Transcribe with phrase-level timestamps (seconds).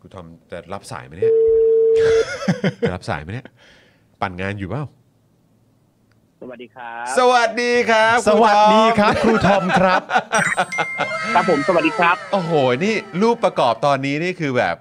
[0.00, 1.32] ครูทอมจะรับสายไหมเนี่ย
[2.86, 3.46] จะรับสายไหมเนี่ย
[4.20, 4.84] ปั่นงานอยู่เปล่า
[6.40, 10.02] สวัสดีครับ สวัสดีครับสวัสดีคครับ ครูทอมครับ
[11.34, 12.52] ครับผมสวัสดีครับ โอ้โห
[12.84, 14.76] นี่รูปประกอบตอนนี้นี่คือแบบ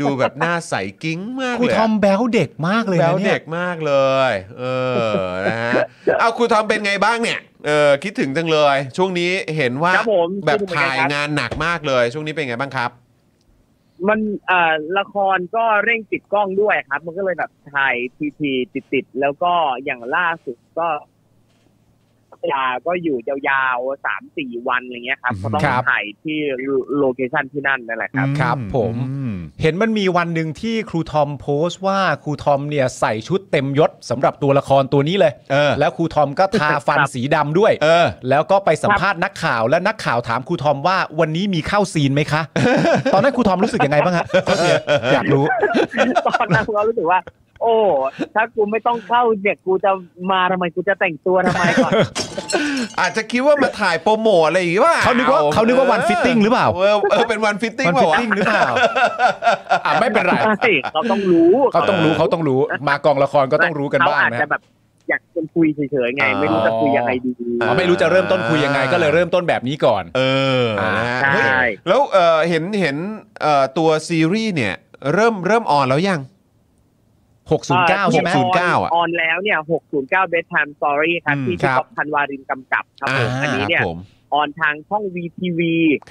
[0.00, 3.94] ดูแบบหน้าใสกิ้งมากครูเลยทอมแบลเด็กมากเลยแบนะวเนี่เด็ยกมากเล
[4.30, 4.64] ย เอ
[5.12, 5.72] อ นะฮะ
[6.20, 12.90] เอาครูทอมเป็นไงบ้างเนี่ย เออคิดถึงจังเลย ช่วงนี้เห็นว่าครับผมแบบคิดถึงเหมือนกันถ่ายครับงานหนักมากเลย ช่วงนี้เป็นไงบ้างครับ
[14.08, 19.52] มันเอ่อละครก็เร่งปิดกล้องด้วยครับ มันก็เลยแบบถ่ายทีทีติดติดๆแล้วก็
[19.84, 20.88] อย่างล่าสุดก็
[22.52, 26.38] ยาก็อยู่ยาวๆสามสี่วันอะไรเงี้ยครับก็ต้องครับ ถ่ายที่
[26.98, 42.42] location ที่นั่นนั่นแหละครับ ครับผม อืม เห็นมันมีวันหนึ่งที่ครูทอมโพสต์ว่าครูทอมเนี่ยใส่ชุดเต็มยศสำหรับตัวละครตัวนี้เลย เออ แล้วครูทอมก็ทาฟันครับสีดำด้วย เออ แล้วก็ไปสัมภาษณ์นักข่าวและนักข่าวถามครูทอมว่าวันนี้มีเข้า scene ไหมคะ
[43.14, 44.26] ตอนนั้นครูทอมรู้สึกยังไงบ้างฮะ
[44.62, 44.80] เนี่ย
[45.12, 45.44] อยากรู้
[46.26, 47.18] ตอนนั้นเรารู้สึกว่า
[47.62, 47.74] โอ้
[48.34, 49.90] ถ้ากูไม่ต้องเข้าเนี่ยกูจะ
[50.30, 51.92] มาทำไมกูจะแต่งตัวทำไมก่อน
[53.00, 58.70] อาจจะคิดว่ามาถ่ายโปรโมทอะไรอย่างงี้ว่าเขานึกว่าเขานึกว่าวันฟิตติ้งหรือเปล่า เออเออเป็นวันฟิตติ้งมันเปฟิตล่าวะติ้งหรือเปล่า
[59.86, 64.62] อะไม่เป็นไรใช่เขาต้องรู้เขาต้องรู้เขาต้องรู้มากองละครก็ต้องรู้กันบ้างเขาอาจนะจะแบบ
[65.08, 70.22] อยากจะคุยเฉยๆไง ไม่รู้จะคุยยังไงดีอ๋อไม่รู้จะเริ่มต้นคุยยังไงก็เลยเริ่มต้นแบบนี้ก่อน เอ
[70.64, 72.96] ออ่านะฮะใช่เฮ้ยแล้วเออเห็นเห็น
[73.42, 74.74] เอ่อตัวซีรีส์เนี่ย
[75.14, 76.20] เริ่มเริ่มออนแล้วยัง
[77.50, 79.58] 609 ใช่ไหม609อะออนแล้วเนี่ย
[79.96, 83.98] 609 bedtime story ครับอืมที่ครัพี่บก๊อฟธันวารินกำกับครับผมอันนี้เนี่ยครับผม
[84.34, 85.60] ออนทางช่อง VTV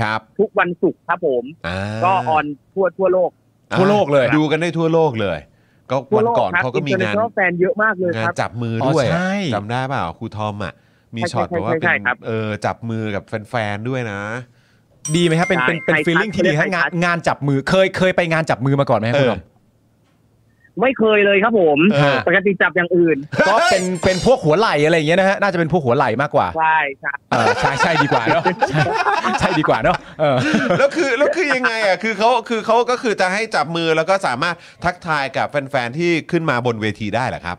[0.02, 3.30] ครับทุกวันศุกร์ครับผมอ่าก็ออนทั่วทั่วโลก
[3.78, 5.40] ทั่วโลกเลย ดูกันได้ทั่วโลกเลย
[5.92, 10.74] ก็ทั่ววันโลกก่อนครับเขาก็มีงาน international fan เยอะมากเลยงาคนรับจับมือด้วยอ๋อใช่จำได้เปล่าครูทอมอะ
[11.16, 14.20] มีใช่ช็อตใช่แบบว่าใช่เป็ใช่นครับเออจับมือกับแฟนๆด้วยนะ
[15.16, 19.42] ดีไหมครับเป็นเป็นเป็นใช่ฟีลลิ่งที่ดีใช่ฮะใช่งานงานจับมือเคยเคยไปงานจับมือมาก่อนไหมครับเอคุณอผู้ชม
[20.82, 28.82] ไม่เคยเลยครับผมเออปกติจับอย่างอื่นก็เป็นเป็นพวกหัวไหล่อะไรอย่างเงี้ยนะฮะน่าจะเป็นพวกหัวไหล่มากกว่าใช่ใช่เออใช่ใช่ดีกว่าเนาะใช่
[29.40, 30.38] ใช่ดีกว่าเนาะเออ
[30.78, 37.58] แล้วคือแล้วคือยังไงอะคือเขาคือเขาก็คือจะให้จับมือแล้วก็สามารถทักทายกับแฟนๆที่ขึ้นมาบนเวทีได้เหรอครับ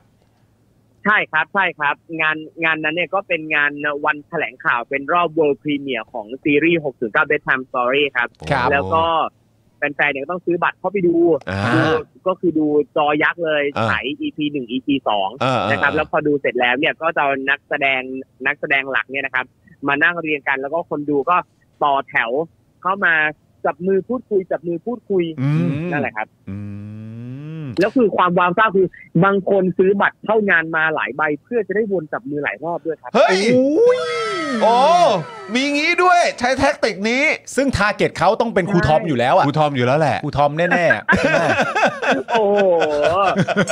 [1.05, 3.73] ใช่ครับใช่ครับ งานงานนั้นเนี่ยก็เป็นงาน
[4.05, 9.05] วันแถลงข่าวเป็นรอบ World Premiere ของซีรีส์ 609 Bedtime Story ครับ ครับ แล้วก็
[9.78, 11.15] แฟนๆเนี่ยก็ต้องซื้อบัตรเข้าไปดู
[11.50, 11.81] อ่าดู
[12.28, 12.66] ก็คือดู
[12.97, 18.00] จอยักษ์เลยอ่าฉาย EP หนึ่ง EP สองเออเออนะครับเออแล้วพอดูเสร็จแล้วเนี่ยก็จะเอานักแสดง
[18.47, 19.47] นักแสดงหลักเนี่ยนะครับ
[19.88, 21.37] มานั่งเรียงกันแล้วก็คนดูก็
[21.84, 22.31] ต่อแถว
[22.83, 23.15] เข้ามา
[23.67, 26.56] จับมือพูดคุยจับมือพูดคุยอืมนั่นแหละครับอื
[27.62, 28.87] มแล้วคือความวามซ่าคือ
[29.25, 33.38] บางคนซื้อบัตรเข้างานมาหลายใบ เพื่อจะได้วนจับมือหลายรอบด้วยครับเฮ้ย
[34.63, 34.77] โอ้
[35.55, 37.25] มีงี้ด้วยใช้ tactic นี้
[37.57, 41.45] ซึ่ง target เขาต้องเป็นครูทอมอยู่แล้วอะครูทอมอยู่แล้วแหละครูทอมแน่ๆอะใช่ไหม
[42.31, 42.65] โอ้โห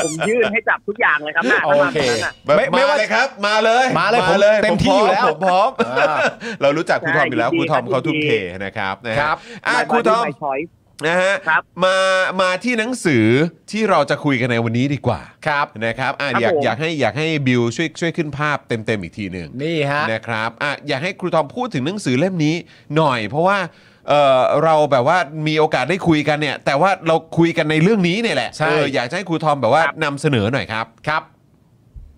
[0.04, 6.16] ผมยื่นให้จับทุกอย่างเลยครับหน้าโอเคถ้ามาตรงนั้นน่ะ แบบไม่ไม่มาว่าเลยครับ มาเลยมาเลยผมเต็มที่อยู่แล้วผมพร้อมอ่า
[6.62, 8.32] เรารู้จักครูทอมอยู่แล้วใช่ครูทอมยินดีเขาทุ่มยินดีเท
[8.64, 10.70] นะครับนะฮะครับ อะ My ครูทอม Body, My Choice
[11.06, 11.98] นะฮะครับมา
[12.40, 13.24] มาที่หนังสือ
[13.70, 22.54] ที่เราจะคุยกันในวันนี้ดีกว่าครับนะครับอะครับอยากผม อยากให้อยากให้บิวช่วยช่วยขึ้นภาพเต็มๆอีกทีหนึ่ง นี่ฮะ นะครับอะอยากให้ครูทอมพูดถึงหนังสือเล่มนี้
[22.96, 23.58] หน่อย เพราะว่า
[24.08, 31.22] เออเราแบบว่ามีโอกาสได้คุยกันเนี่ย แต่ว่าเราคุยกันในเรื่องนี้เนี่ยแหละใช่ เอออยากจะให้ครูทอมแบบว่าครับ นำเสนอหน่อยครับ ครับ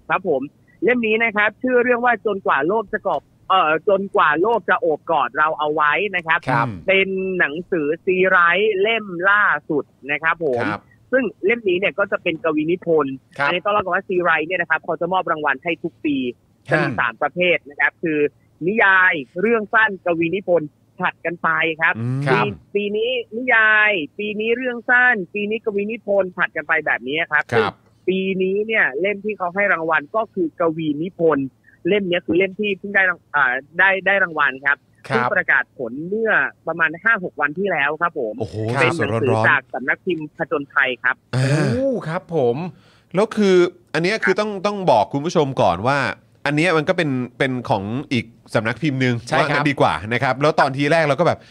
[0.08, 0.42] ครับผม
[0.84, 10.80] เล่มนี้นะครับ ชื่อเรื่องว่าจนกว่าโลกจะกอบ เอ่อจนกว่าโลกจะโอบกอดเราเอาไว้นะครับ ครับ เป็นหนังสือซีไรต์เล่มล่าสุดนะครับผม ครับ
[11.12, 16.16] ซึ่งเล่มนี้เนี่ยก็จะเป็นกวีนิพนธ์ครับอันี้ต้องเล่าก่อนว่าซีไรต์เนี่ยนะครับเขาจะมอบรางวัลให้ทุกปี
[16.70, 18.18] จะมีสามประเภทนะครับ คือ
[18.66, 21.48] นิยายเรื่องสั้นกวีนิพนธ์ผลัดกันไป
[21.80, 27.66] ครับ อืม ครับปีปีนี้นิยาย ปีนี้เรื่องสั้น ปีนี้กวีนิพนธ์ผลัดกันไปแบบนี้ครับครับซึ่ง
[28.08, 31.46] ปีนี้เนี่ยเล่มที่เขาให้รางวัลก็คือกวีนิพนธ์
[31.88, 34.78] เล่มเนี้ยคือเล่มที่เพิ่งได้รางอ่าได้ได้รางวัลครับ
[35.08, 36.30] ครัซึ่งบประกาศผลเมื่อ
[36.68, 41.44] ประมาณห้าหกวันที่แล้วครับผมโอ้โหครับเป็นสหดนังสือร้อนจากสำนักพิมพ์ผจญภัยครับๆอ่า
[41.74, 42.56] โอ้ครับ ผม
[43.14, 43.54] แล้วคือ
[43.94, 45.98] อันเนี้ยคือต้องต้องบอกคุณผู้ชมก่อนว่า
[46.46, 51.46] อันเนี้ยมันก็เป็นเป็นของอีกสำนักพิมพ์หนึ่งใช่ว่าครังั้บนดีกว่านะครับ แล้วตอนทีแรกเราก็แบบเอ่อ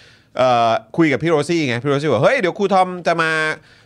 [0.97, 3.31] คุยกับพี่โรซี่ไงพี่โรซี่บอกเฮ้ยเดี๋ยวครูทอมจะมา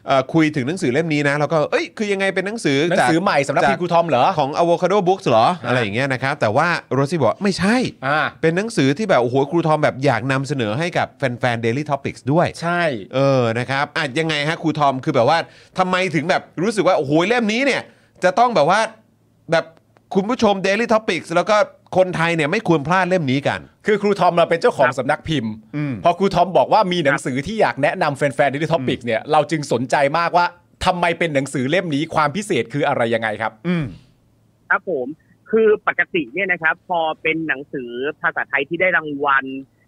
[0.08, 7.76] เอ่อคุยถึงหนังสือเล่มนี้นะแล้วก็เอ้ยคือยังไงเป็นหนังสือหนังสือจากใหม่สำนักพิมพ์ครูทอมเหรอ ของ Avocado Books เหรออ่าอะไรอย่างเงี้ยนะครับแต่ว่าโรซี่บอกว่าไม่ใช่
[8.08, 12.82] อ่า เป็นหนังสือที่แบบโอ้โหครูทอมแบบอยากนำเสนอให้กับแฟนๆ Daily Topics ด้วย ใช่
[13.16, 15.38] เออ นะครับอะยังไงฮะครูทอม คือแบบว่า
[15.78, 17.82] ทำไมถึงแบบรู้สึกว่า โอ้โห เล่มนี้เนี่ย
[18.24, 18.80] จะต้องแบบว่า
[19.52, 19.66] แบบ
[20.16, 21.58] คุณผู้ชม Daily Topics แล้วก็
[21.98, 30.46] คนไทยเนี่ยไม่ควรพลาดเล่มนี้กัน คือครูทอมเราเป็นเจ้าของครับสำนักพิมพ์อืมพอครูทอมบอกว่ามีหนังสือที่อยากแนะนำแฟนๆ Daily Topic เนี่ยเราจึงสนใจมากว่า
[30.86, 33.86] ทำไมเป็นหนังสือเล่มนี้ความพิเศษคืออะไรยังไงครับ อืม
[34.70, 35.08] ครับผม
[35.52, 37.90] คือปกติเนี่ยนะครับ พอเป็นหนังสือ
[38.22, 39.46] ภาษาไทยที่ได้รางวัล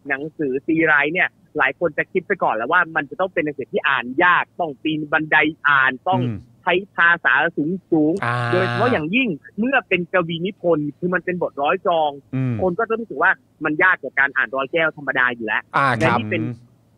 [0.10, 5.38] หนังสือซีไรต์เนี่ย หลายคนจะคิดไปก่อนแล้วว่ามันจะต้องเป็นหนังสือที่อ่านยากต้องปีนบันได
[5.70, 9.28] อ่านต้องอืม ใช้ภาษาสูงสูงๆอ่าโดยเฉพาะอย่างยิ่ง
[9.60, 13.32] เมื่อเป็นกวีนิพนธ์คือมันเป็นบทร้อยจองอืมคนก็จะรู้สึกว่า
[13.64, 16.44] มันยากกว่าการอ่านร้อยแก้วธรรมดาอยู่แล้วอ่าครับและนี่เป็น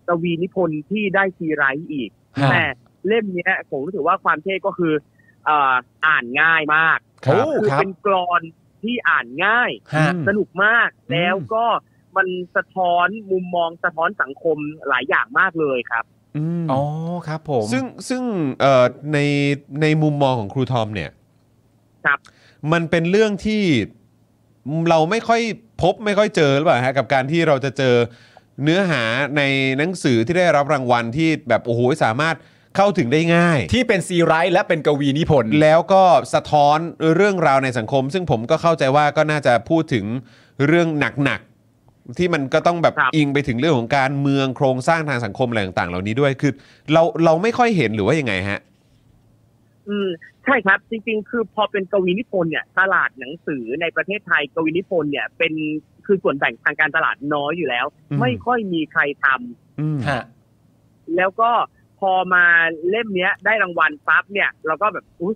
[0.08, 2.10] กวีนิพนธ์ที่ได้ซีไรต์อีก
[2.42, 2.64] ฮะแต่
[3.08, 4.94] เล่มเนี้ยผมรู้สึกว่าความเท่ก็คือ
[5.46, 5.76] เอ่อ
[6.06, 8.42] อ่านง่ายมากโอ้คือครับเป็นกรอน
[8.84, 11.66] ที่อ่านง่ายฮะสนุกมากแล้วก็
[12.18, 14.58] มันสะท้อนมุมมองสะท้อนสังคม
[14.88, 16.06] หลายอย่างมากเลยครับ
[16.38, 16.82] อืมอ๋อ
[17.28, 18.24] ครับผมซึ่งซึ่ง
[18.62, 19.20] เอ่อใน
[19.82, 21.12] ในมุมมองของครูทอมเนี่ย
[22.06, 22.20] ครับ
[22.72, 23.64] มันเป็นเรื่องที่
[24.90, 25.42] เราไม่ค่อย
[25.82, 27.96] พบไม่ค่อยเจอหรือเปล่าฮะกับการที่เราจะเจอ
[28.64, 29.04] เนื้อหา
[29.38, 29.42] ใน
[29.78, 32.36] หนังสือที่ได้รับรางวัลที่แบบโอ้โหสามารถ
[32.78, 36.04] เข้าถึงได้ง่าย ที่เป็นซีไรต์และเป็นกวีนิพนธ์แล้วก็
[36.34, 36.78] สะท้อน
[37.16, 40.06] เรื่องราวในสังคม ซึ่งผมก็เข้าใจว่าก็น่าจะพูดถึง
[40.68, 40.88] เรื่อง
[41.24, 41.55] หนักๆ
[42.18, 46.52] ที่มันก็ต้องแบบครับ อิงไปถึงเรื่องของการเมืองโครงสร้างทางสังคมอะไรต่างๆ เหล่านี้ด้วยคือ
[46.94, 48.60] เราเราไม่ค่อยเห็นหรือว่ายังไงฮะ
[49.90, 50.10] อืม
[50.46, 55.54] ใช่ครับ จริง ๆ คือพอเป็นกวีนิพนธ์เนี่ยตลาดหนังสือในประเทศไทยกวีนิพนธ์เนี่ยเป็น
[56.06, 60.24] คือส่วนแบ่งทางการตลาดน้อยอยู่แล้ว อืม ไม่ค่อยมีใครทำอืมฮะ
[61.18, 61.52] แล้วก็
[62.00, 62.46] พอมา
[62.90, 65.36] เล่มเนี้ย ได้รางวัลปั๊บเนี่ย เราก็แบบอุ๊ย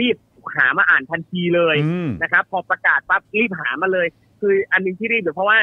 [0.00, 0.16] รีบ
[0.56, 4.06] หามาอ่านทันทีเลย อืม นะครับพอประกาศปั๊บรีบหามาเลย
[4.40, 5.58] คืออันหนึงที่รีบเนี่ยเพราะว่า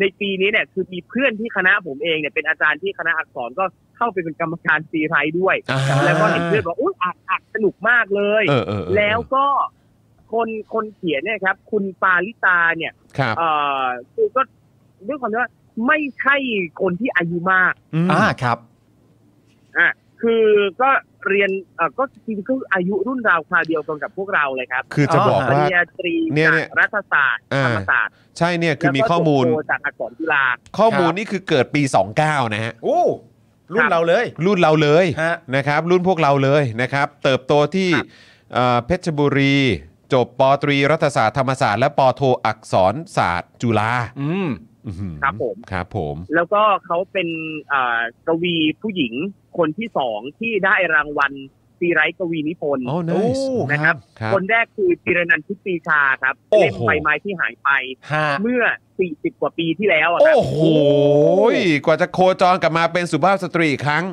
[0.00, 3.64] ในปีนี้เนี่ยคือมีเพื่อนที่คณะผมเองเนี่ยเป็นอาจารย์ที่คณะอักษรก็
[3.96, 9.46] เข้าไปเป็นกรรมการซีไรต์ด้วยอ่าแล้วก็เห็นเพื่อนบอกอุ้ยอ่านอ่านสนุกมากเลยเออเออเออแล้วก็
[10.32, 13.50] คนคนเขียนเนี่ยครับ คุณปาลิตาเนี่ยครับเอ่
[13.82, 13.84] อ
[14.14, 14.42] คือก็
[15.08, 15.50] ด้วยความที่ว่า
[15.86, 16.36] ไม่ใช่
[16.80, 17.72] คนที่อายุมาก
[18.08, 18.58] มอ่าครับ
[19.78, 19.88] อะ
[20.22, 20.44] คือ
[20.82, 20.90] ก็
[21.30, 30.44] เรียนเอ่อก็จริงๆก็อายุรุ่นราวคราวเดียวกันกับพวกเราเลยครับคือจะบอกปริว่า ญญาตรีเนี่ยจากเนี่ยรัฐศาสตร์อ่าธรรมศาสตร์ใช่เนี่ยคือมีข้อมูลแล้วก็จบโทจากอักษรจุฬา
[30.78, 31.82] ข้อมูลครับนี่คือเกิดปี
[32.18, 33.00] 29 นะฮะ โอ้
[33.74, 38.06] รุ่นเราเลย รุ่นเราเลยฮะ นะครับ รุ่นพวกเราเลยนะครับ เติบโตที่ครับ
[38.54, 39.56] เอ่อเพชรบุรี
[40.12, 44.75] จบปตรีรัฐศาสตร์ธรรมศาสตร์และปโทอักษรศาสตร์จุฬาอืมอื้อหือ
[45.22, 47.28] ครับผมครับผม แล้วก็เขาเป็น
[47.68, 49.14] เอ่อกวีผู้หญิง
[49.58, 51.32] คนที่สองที่ได้รางวัล
[51.78, 57.68] ซีไรต์กวีนิพนธ์โอ้โอ้ nice นะครับครับ คนแรกคือจิรนันท์ทิพย์ปรีชาครับโอ้โหเล่มใบไม้ที่หายไป
[58.12, 58.62] ฮะเมื่อ
[59.02, 60.58] 40 กว่าปีที่แล้วอะครับโอ้โห
[61.84, 64.04] กว่าจะโคจรกลับมาเป็นสุภาพสตรีอีกครั้ง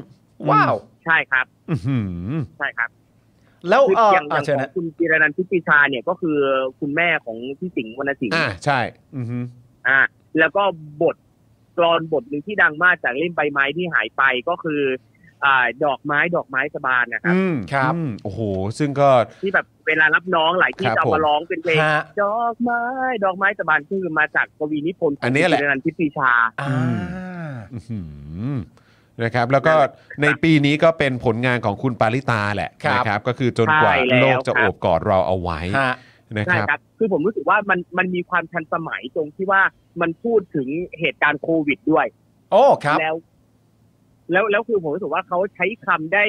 [0.49, 0.75] ว้าว
[1.05, 1.97] ใช่ครับอื้อหื
[2.31, 2.89] อใช่ครับ
[3.69, 6.37] แล้วคือเอออย่างออ่าย่างเชิญของนะคุณจิรนันท์ทิพย์ปรีชาเนี่ยก็คือ
[6.79, 8.79] คุณแม่ของพี่สิงห์วรรณสิงห์อ่าใช่
[9.15, 9.43] อือหือ
[9.87, 9.99] อ่า
[10.39, 10.63] แล้วก็
[11.01, 11.15] บท
[11.77, 14.81] กรอนบทหนึ่งที่ดังมากจากเล่มใบไม้ที่หายไปก็คือ
[15.45, 18.41] อ่าดอกไม้ดอกไม้สบานนะครับ อืมครับอืมโอ้โห
[18.79, 19.09] ซึ่งก็
[19.43, 22.83] ที่แบบเวลารับน้องหลายที่ครับจะเอาผมมาร้องเป็นเพลงฮะ ดอกไม้
[23.23, 26.31] ดอกไม้สบานคือมาจากกวีนิพนธ์ขงอันนี้แหละจิรนันท์ทิพย์ปรีชา
[26.61, 26.73] อ่า
[27.73, 27.99] อื้อหื
[28.49, 28.55] อ
[29.23, 29.73] นะครับ แล้วก็
[30.21, 35.93] ในปีนี้ก็เป็นผลงานของคุณปาริตาแหละครับ นะครับ ก็คือจนกว่าใช่แล้วโลกจะครัโอบบกอดเราเอาไว้ฮะ
[36.35, 39.61] นะใช่ครับ ครับ คือผมรู้สึกว่ามันมันมีความทันสมัยตรงที่ว่า
[40.01, 40.67] มันพูดถึง
[40.99, 42.05] เหตุการณ์โควิดด้วย
[42.51, 43.15] โอ้ครับ แล้ว
[44.31, 46.23] แล้วแล้วคือผมรู้สึกว่าเขาใช้คำได้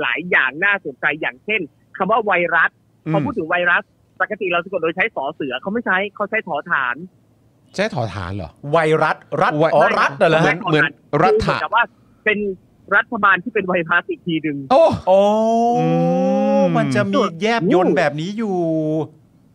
[0.00, 1.60] หลายอย่างน่าสนใจอย่างเช่น
[1.96, 2.70] คำว่าไวรัส
[3.06, 3.82] อืมพอพูดถึงไวรัส
[4.20, 6.96] ปกติเราสะกดโดยใช้สอเสือเขาไม่ใช้เขาใช้ถอฐาน
[7.74, 10.84] ใช่ถอฐานเหรอไวรัสรัฐไวอ๋อรัฐเหรอเหมืฮะอนเหมือน
[11.22, 11.84] รัฐคือเหมือนกับว่า
[12.24, 12.38] เป็น
[12.96, 15.20] รัฐบาลที่เป็นไวรัสอีกทีหนึ่งโอ้โอ้
[15.78, 15.86] อื
[16.60, 18.56] มมันจะมีแยบยนต์แบบนี้อยู่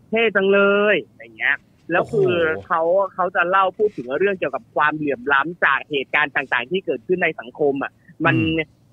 [0.09, 0.59] เท่จังเล
[0.93, 1.55] ยอย่างเงี้ย
[1.91, 2.81] แล้วคือโอ้โหเขา
[3.13, 7.91] เขาจะเล่าพูดถึงเรื่องเกี่ยวกับความเหลื่อมล้ำจากเหตุการณ์ต่างๆ ที่เกิดขึ้นในสังคมอะ
[8.25, 8.35] มัน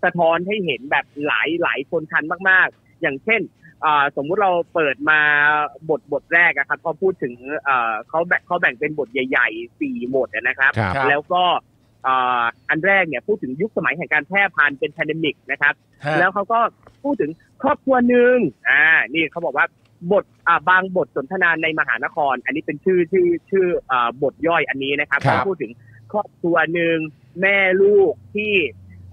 [0.04, 3.40] สะท้อนให้เห็นแบบหลายหลายชนชั้นมาก ๆ อย่างเช่น
[3.84, 5.20] อ่าสมมุติเราเปิดมา
[5.90, 7.34] บทบทแรกอะครับเขาพูดถึง
[7.68, 11.44] อ่าเขาแบ่งเขาแบ่งเป็นบทใหญ่ๆสี่บทอะนะครับครับครับ แล้วก็
[12.06, 16.60] อ่าอันแรกเนี่ยพูดถึงยุคสมัยแห่งการแพร่พันธุ์เป็น pandemic นะครับฮะแล้วเขาก็
[17.04, 17.30] พูดถึง
[17.62, 18.36] ครอบครัวหนึ่ง
[18.68, 18.82] อ่า
[19.14, 19.66] นี่เขาบอกว่า
[20.12, 25.72] บทอ่าบางบทสนทนาในมหานคร อันนี้เป็นชื่อชื่อชื่ออ่าบทย่อยอันนี้นะครับครับเขาพูดถึง
[26.12, 26.96] ครอบครัวหนึ่ง
[27.40, 28.52] แม่ลูกที่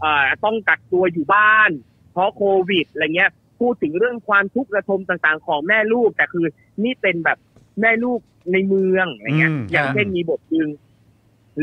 [0.04, 1.72] อ่าต้องกักตัวอยู่บ้าน
[2.12, 6.46] เพราะโควิดอะไรเงี้ย พูดถึงเรื่องความทุกข์ระทมต่างๆ ของแม่ลูกแต่คือ
[6.84, 7.38] นี่เป็นแบบ
[7.82, 8.20] แม่ลูก
[8.54, 10.70] ในเมืองอะไรเงี้ยอืมอย่างเช่นมีบทหนึ่ง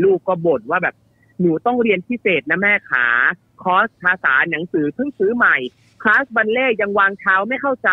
[0.04, 0.94] ลูกก็บ่นว่าแบบ
[1.40, 3.06] หนูต้องเรียนพิเศษนะแม่ขา
[3.62, 5.56] คอร์สภาษาหนังสือเพิ่งซื้อใหม่
[6.02, 7.90] คลาสบัลเล่ต์ยังวางเท้าไม่เข้าใจ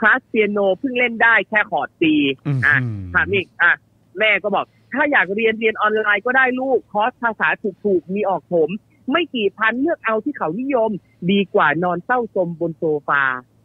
[0.00, 2.14] คลาสเปียโนเพิ่งเล่นได้แค่คอร์ดตี
[2.46, 2.76] อืมอะ
[3.14, 3.72] ถามอีกอะ
[4.18, 4.64] แม่ก็บอก
[4.94, 7.48] ถ้าอยากเรียนเรียนออนไลน์ก็ได้ลูกคอร์สภาษา
[7.84, 8.70] ถูกๆ มีออกผม
[9.12, 10.90] ไม่กี่พันเลือกเอาที่เขานิยม
[11.30, 13.22] ดีกว่านอนเศร้าสมบนโซฟา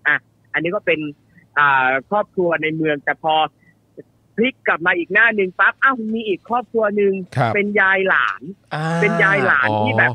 [0.08, 0.18] อะ
[0.54, 1.00] อันนี้ก็เป็น
[1.58, 3.36] อ่าครอบครัวในเมืองแต่พอ
[4.36, 8.42] พลิกกลับมาอีกหน้าหนึ่งปั๊บอ้าวมีอีกครอบครัวหนึ่งครับเป็นยายหลาน
[8.74, 10.12] อ่าเป็นยายหลานอ๋อที่แบบ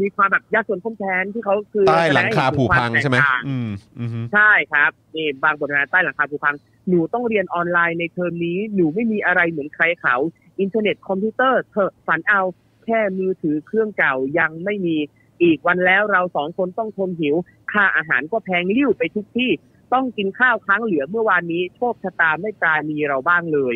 [0.00, 3.68] มีความแบบยากจนข้นแค้นที่เขาคือใต้หลังคาผูพังแสดใช่ไหมถึควาแตกต่างอืม
[3.98, 6.54] อืมใช่ครับนี่บางบทเรียนใต้หลังคาผูพัง
[6.88, 10.16] หนูต้องเรียนออนไลน์ในเทอมนี้ หนูไม่มีอะไรเหมือนใครเขา
[10.60, 12.40] อินเทอร์เน็ตคอมพิวเตอร์เถอะฝันเอา
[12.84, 14.96] แค่มือถือเครื่องเก่ายังไม่มี
[15.42, 17.34] อีกวันแล้วเราสองคนต้องทนหิว
[17.72, 19.50] ค่าอาหารก็แพงลิ่วไปทุกที่
[19.92, 23.74] ต้องกินข้าวค้างเหลือเมื่อวานนี้โชคชะตาไม่ปราณีเราบ้างเลย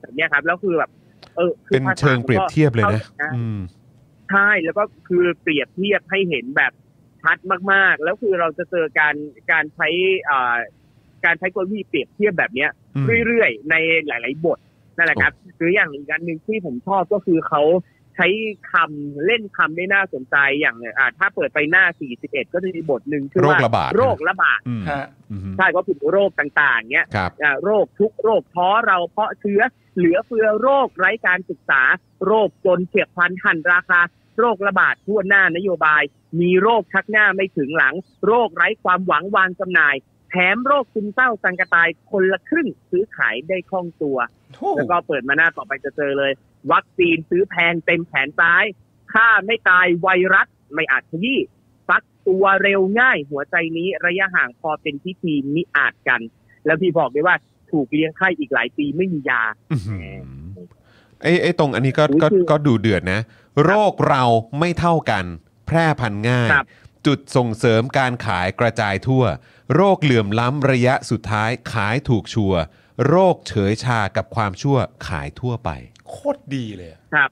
[0.00, 0.90] แบบเนี้ยครับ แล้วคือแบบ
[1.36, 3.58] เออคือเป็นภาษาเชิงเปรียบเทียบเลยนะเข้าใจอืม
[4.30, 6.72] ใช่แล้วก็คือเปรียบเทียบให้เห็นแบบ
[7.22, 7.38] ชัด
[7.72, 9.14] มากๆ แล้วคือเราจะเจอการ
[9.50, 9.88] การใช้
[10.30, 10.56] อ่า
[11.24, 13.74] การใช้กลวิธีเปรียบเทียบแบบเนี้ยอืมเรื่อยๆ ใน
[14.06, 14.58] หลาย ๆ บท
[14.96, 17.62] นั่นแหละครับหรืออย่างอีกอันหนึ่งที่ผมชอบก็คือเขา
[18.16, 18.28] ใช้
[18.72, 21.84] คำเล่นคำได้น่าสนใจอย่างอ่าถ้าเปิดไปหน้า
[22.18, 29.60] 41 ก็จะมีบทหนึ่งชื่อว่าโรคระบาดโรคระบาดอืมฮะอืมใช่ก็คือโรคต่างๆเนี้ยครับอ่าโรคทุกข์โรคท้อเราเพราะเชื้อ
[29.96, 31.82] เหลือเฟือโรคไร้การศึกษา
[32.26, 34.00] โรคจนเฉียบพลันหันราคา
[34.38, 36.02] โรคระบาดทั่วหน้านโยบาย
[36.40, 37.94] มีโรคชักหน้าไม่ถึงหลัง
[38.26, 39.94] โรคไร้ความหวังวางจำหน่าย
[40.30, 44.18] แถมโรคซึมเศร้าสังกะตายคนละครึ่งซื้อขายได้คล่องตัว
[44.76, 46.32] แล้วก็เปิดมาหน้าต่อไปจะเจอเลย
[46.72, 48.64] วัคซีนซื้อแพงเต็มแขนซ้าย
[49.12, 51.40] ค่าไม่ตายไวรัสไม่อาจขยี้
[51.88, 56.20] ฟักตัวเร็วง่ายหัวใจนี้ระยะห่างพอเป็นพิธีมิอาจกัน
[56.66, 57.36] แล้วพี่บอกด้วยว่า
[57.72, 60.04] ถูกเลี้ยงไข้อีกหลายปีไม่มียาอื้อหือ
[61.22, 63.20] ไอ้ไอ้ตรงอันนี้ก็อุ๊ยก็คือก็ดูเดือดนะ
[63.64, 64.24] โรคเรา
[64.58, 65.24] ไม่เท่ากัน
[65.66, 66.66] แพร่พันธุ์ง่ายครับ
[67.06, 69.24] จุดส่งเสริมการขายกระจายทั่ว
[69.74, 72.62] โรคเหลื่อมล้ำระยะสุดท้ายขายถูกชัวร์
[73.06, 74.76] โรคเฉยชากับความชั่ว
[75.08, 75.70] ขายทั่วไป
[76.10, 77.30] โคตรดีเลยอะครับ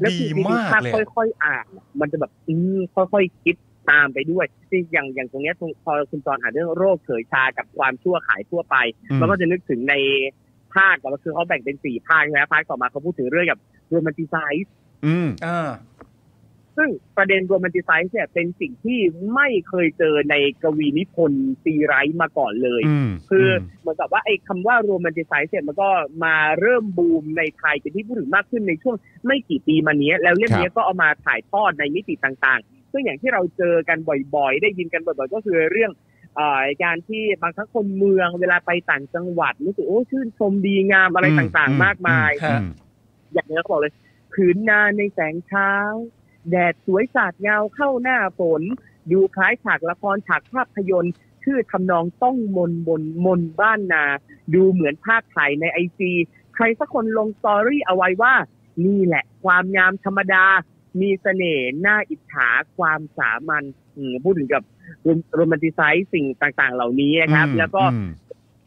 [0.00, 1.64] แล้วดีคือมากถ้าเลยค่อยๆอ่าน
[2.00, 3.56] มันจะแบบอืมค่อยๆคิด
[3.90, 8.76] ตามไปด้วยที่อย่างอย่างตรงเนี้ยพอคุณจอนอ่านเรื่องโรคเฉยชากับความชั่วขายทั่วไป
[9.10, 9.94] อืมมันก็จะนึกถึงใน
[10.74, 14.72] ภาคก่อนก็คือเขาแบ่งเป็นสี่ภาคใช่ไหมภาคต่อมาเขาพูดถึงเรื่องการ romanticize
[15.06, 15.70] อืมอ่า
[16.76, 18.98] ซึ่งประเด็น romanticize เนี่ยเป็นสิ่งที่
[19.34, 25.90] ไม่เคยเจอในกวีนิพนธ์ซีไรต์มาก่อนเลยอืมคือเหมือนกับว่าไอ้คำว่า romanticize เนี่ยมันก็
[26.24, 28.96] มาเริ่มบูมในไทยเป็นที่พูดถึงมากขึ้นในช่วง
[29.26, 33.98] ไม่กี่ปีมานี้ แล้วเรื่องนี้ก็เอามาถ่ายทอดในมิติต่างๆ ซึ่งอย่างที่เราเจอกัน
[34.36, 35.92] บ่อยๆ ได้ยินกันบ่อยๆ ก็คือเรื่อง
[36.36, 42.66] เอ่อการที่บางครั้งคนเมืองเวลาไปต่างจังหวัดรู้สึกโอ้ชื่นชมดีงามอะไรต่างๆ มากมายอืม
[43.32, 43.94] อย่างนี้เขาบอกเลย
[44.32, 45.72] ผืนนาในแสงเช้า
[46.50, 48.62] แดดสวยสาดเงาเข้าหน้าฝน
[49.10, 54.04] ดูคล้ายฉากละครฉากภาพยนตร์ ชื่อทำนองต้องมนบนมนบ้านนา
[54.54, 56.12] ดูเหมือนภาพถ่ายในไอจี
[56.54, 58.34] ใครสักคนลงสตอรี่เอาไว้ว่า
[58.84, 60.44] นี่แหละ ความงามธรรมดา
[61.00, 63.62] มีเสน่ห์น่าอิจฉาความสามัญ
[63.96, 68.08] อืมพูดถึงการ romanticize สิ่งต่างๆ เหล่านี้นะครับอืมแล้วก็อืม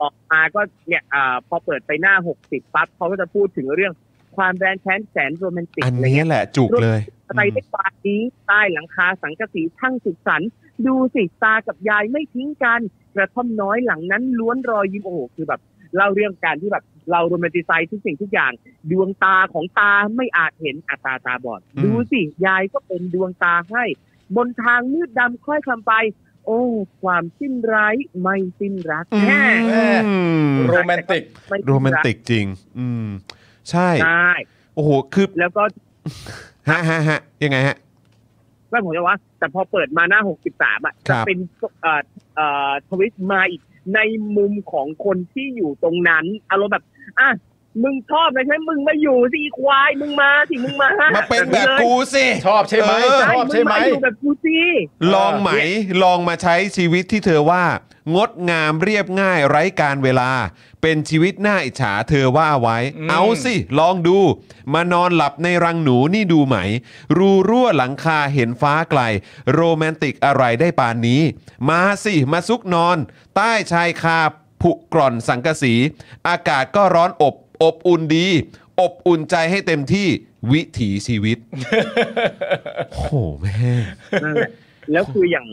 [0.02, 2.16] ออกมาก็เนี่ยอาพอเปิดไปหน้า
[2.46, 3.94] 60ปั๊บเขาก็จะพูดถึงเรื่อง
[4.38, 10.50] ความแร้นแค้นแสนโรแมนติกอันอะไรนี้เงี้ยแหละจุกเลยอะไรได้ปานนี้ใต้หลังคาสังกะสีช่างสุขสันต์
[10.88, 12.82] ดูสิตากับยายไม่ทิ้งกัน
[13.16, 15.62] กระท่อมน้อยหลังนั้นล้วนรอยยิ้มโอ้โหคือแบบ
[15.96, 18.52] เล่าเรื่องการที่แบบ เรา romanticize ทุกสิ่งทุกอย่าง
[18.92, 23.84] ดวงตาของตาไม่อาจเห็นอาตาตาบอดอืมดูสิยายก็เป็นดวงตาให้
[24.36, 25.94] บนทางมืดดำค่อยคลำไป
[26.46, 26.62] โอ้
[27.04, 29.44] ความสิ้นร้ายไม่สิ้นรักแน่
[30.08, 32.46] อืมโรแมนติกไม่โรสิ้นแมนติกจริง
[32.80, 33.08] อืม
[33.70, 34.30] ใช่ใช่
[34.76, 35.64] โอ้โหคือแล้วก็
[36.70, 37.78] ฮะฮะฮะยังไงฮะ
[38.72, 40.22] ก็ผมจะว่า แต่พอเปิดมาหน้า
[40.54, 41.38] 63อะครัจะบเป็น
[41.82, 42.02] เอ่อ
[42.36, 43.62] เอ่อทวิสต์มาอีก
[43.94, 44.00] ใน
[44.38, 46.86] มุมของคนที่อยู่ตรงนั้นอารมณ์แบบ
[47.20, 47.30] อะ
[47.84, 54.60] มึงชอบเลยใช่ไหมมึงมาอยู่สิอีควายมึงมาสิมึงมามาเป็นแบบกูสิชอบใช่ไหมเออชอบใช่ไหมงาอยู่แบบกูสิ
[55.14, 55.50] ลองไหม
[56.04, 57.66] ลองมาใช้ชีวิตที่เธอว่า
[58.16, 60.32] งดงามเรียบง่ายไร้การเวลา
[60.82, 64.18] เป็นชีวิตน่าอิจฉาเธอว่าไว้อืมเอาสิลองดู
[64.74, 66.56] มานอนหลับในรังหนูนี่ดูไหม
[67.18, 69.02] รูรั่วหลังคาเห็นฟ้าไกล
[69.54, 71.22] โรแมนติกอะไรได้ปานนี้
[71.70, 72.98] มาสิมาซุกนอน
[73.36, 74.20] ใต้ชายคา
[74.62, 75.74] ผุกร่อนสังกะสี
[76.28, 78.28] อากาศก็ร้อนอบ อบอุ่นดี
[78.82, 80.08] อบอุ่นใจให้เต็มที่
[80.52, 81.38] วิถีชีวิต
[82.92, 83.84] โอ้โหแม่ง
[84.24, 84.52] นั่นแหละ
[84.92, 85.48] แล้วคืออย่าง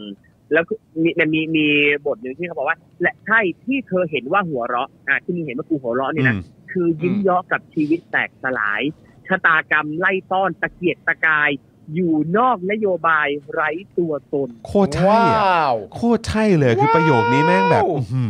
[0.53, 1.67] แล้วคือมีมีมี
[2.07, 6.43] บทหนึ่งที่เขาบอกว่า และใช่ที่เธอเห็นว่าหัวเราะอะที่มึงเห็นว่ากูหัวเราะนี่นะอืม
[6.73, 8.83] คือยิ้มเยาะกับชีวิตแตกสลาย
[9.29, 11.51] ชะตากรรมไล่ต้อนตะเกียกตะกาย
[11.95, 18.25] อยู่นอกนโยบายไร้ตัวตน โคตรใช่อะว้าวโคตรใช่เลยคือประโยคนี้แม่งแบบ ว้าว อื้อหื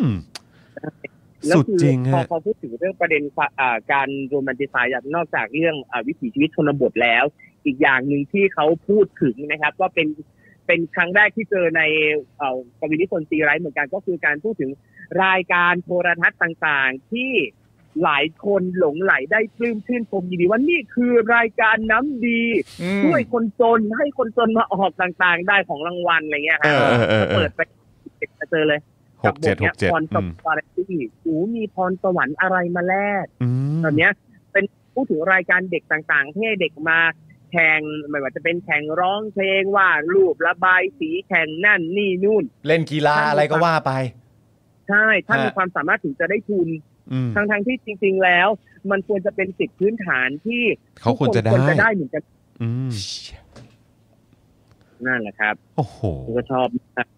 [0.00, 0.04] อ
[0.74, 0.92] แล้ว
[1.54, 7.24] สุดคือจริงพอฮะพอพูดถึงเรื่องประเด็นความอ่าการโรแมนติไซด์นอกจากเรื่องอาวิถีชีวิตชนบทแล้ว
[7.64, 10.08] อีกอย่างหนึ่งที่เขาพูดถึงนะครับ ก็เป็น
[10.66, 11.82] เป็นครั้งแรกที่เจอใน
[12.38, 14.70] เอ่อกวินิพนธ์ตีไรต์เหมือนกันก็คือการพูดถึง
[15.24, 17.32] รายการโทรทัศน์ต่างๆ ที่
[18.02, 22.42] หลายคนหลงไหลได้ปลื้มชื่นชมยินดีว่านี่คือรายการน้ำดี
[22.82, 27.60] อืมช่วยคนจนให้คนจนมาออกต่างๆ ได้ของรางวัลอะไรเงี้ยเอฮะอเออเออเอเปิอดไป
[28.50, 28.80] เจอเลย
[29.22, 33.48] หกเจ็ดหกเจ็ดพรสอืมวรรค์ที่หูมีพรสวรรค์อะไรมาแลกอื
[33.78, 34.12] มตอนเนี้ย
[34.52, 36.98] เป็นพูดถึงรายการเด็กต่างๆที่ให้เด็กมา
[37.52, 43.92] แข่งไม่ว่าจะเป็นแข่งร้องเพลงวาดรูประบายสีแข่งนั่นนี่นู่น เล่นกีฬาอะไรก็ว่าไป
[44.88, 46.68] ใช่ถ้าฮะมีความสามารถถึงจะได้ทุน
[47.12, 48.48] อืมทั้งๆที่จริง ๆแล้ว
[48.90, 50.62] มันควรจะเป็นสิทธิพื้นฐานที่
[51.00, 52.22] เขาควรจะได้ทุกนควรจะได้เหมือนกัน
[52.62, 52.90] อืม
[55.06, 57.16] นั่นแหละครับ โอ้โหผมก็ชอบมากเน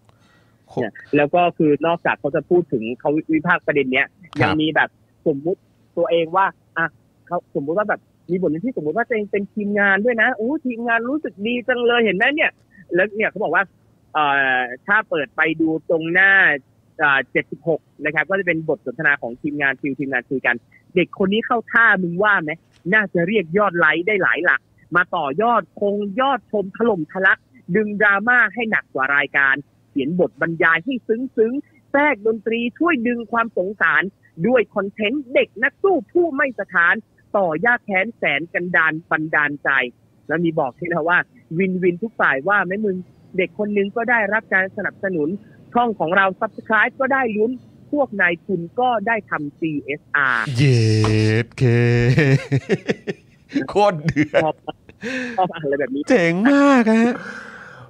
[1.15, 4.89] แล้วก็คือนอกจากเขาจะพูดถึงเขาวิพากษ์ประเด็นเนี้ยครับยังมีแบบ
[5.27, 5.61] สมมุติ
[5.97, 6.45] ตัวเองว่า
[6.77, 6.87] อะ
[7.27, 8.01] เขาสมมุติว่าแบบ
[8.31, 12.51] มีบทหนึงที่สมมุติว่าตัวเองเป็นทีมงานด้วยนะโอ้ทีมงานรู้สึกดีจังเลยเห็นไหมเนี่ย
[12.93, 13.63] แล้วเนี่ยเขาบอกว่า
[14.13, 14.25] เอ่
[14.57, 16.31] อถ้าเปิดไปดูตรงหน้า
[17.03, 17.19] อ่า
[17.61, 20.55] 76นะครับ ก็จะเป็นบทสนทนาของทีมงานฟิวทีมงานคุยกัน
[20.95, 22.51] เด็กคนนี้เข้าท่ามึงว่าไหม
[22.93, 24.61] น่าจะเรียกยอดไลค์ได้หลายหลัก
[24.95, 27.39] มาต่อยอดคงยอดชมถล่มทะลัก
[27.75, 29.55] ดึงดราม่าให้หนักกว่ารายการ
[29.91, 34.03] เขียนบทบรรยายให้ซึ้งๆ แทรกดนตรีช่วยดึงความสงสาร
[34.47, 36.93] ด้วยคอนเทนต์เด็กนักสู้ผู้ไม่สถาน
[37.37, 39.69] ต่อยากแค้นแสนกันดานบันดาลใจ
[40.27, 41.19] แล้วมีบอกที่นะว่า
[41.57, 42.97] วินวินทุกฝ่ายว่าไหม่มึง
[43.37, 45.29] เด็กคนนึงก็ได้รับการสนับสนุน
[45.73, 47.51] ช่องของเรา subscribe ก็ได้ลุ้น
[47.91, 50.81] พวกนายทุนก็ได้ทำ CSR เย็
[51.45, 51.63] ดเค
[53.69, 54.53] โคตรเดือดชอบ
[55.37, 57.13] ชอบอะไรแบบนี้ เจ๋งมากฮะ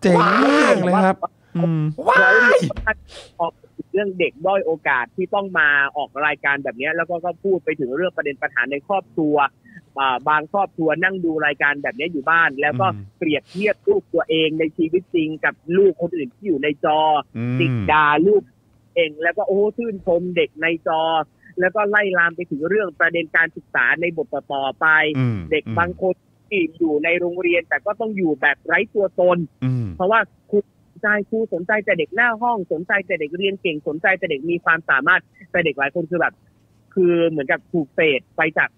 [0.01, 1.40] เจ๋งมากเลยครับอืม
[2.07, 2.57] ว้าย
[3.39, 3.53] ออก
[3.93, 9.35] เรื่องเด็กด้อยโอกาสที่ต้องมาออกรายการแบบเนี้ยแล้วก็ก็พูดไปถึงเรื่องประเด็นปัญหาในครอบครัว
[9.99, 16.99] อ่าบางครอบครัวนั่งดูรายการแบบเนี้ยอยู่บ้าน แล้วก็อืมเปรียบเทียบลูกตัวเองในชีวิตจริงกับลูกคนอื่นที่อยู่ในจอ
[17.37, 18.41] อืมติดด่าลูก
[18.95, 21.01] เองแล้วก็โอ้ชื่นชมเด็กในจอ
[21.59, 24.87] แล้วก็ไล่ลามไปถึงเรื่องประเด็นการศึกษาในบทต่อๆไป
[25.17, 26.15] อืมเด็กบางคน
[26.49, 30.70] ที่อยู่ในโรงเรียน แต่ก็ต้องอยู่แบบไร้ตัวตนอืมเพราะว่าครูสน
[31.01, 36.33] ใจครูสนใจแต่เด็กหน้าห้องสนใจแต่เด็กเรียนเก่งสนใจแต่เด็กมีความสามารถแต่เด็กหลายคนคือแบบ
[36.93, 38.69] คือเหมือนกับถูกเฟดไปจาก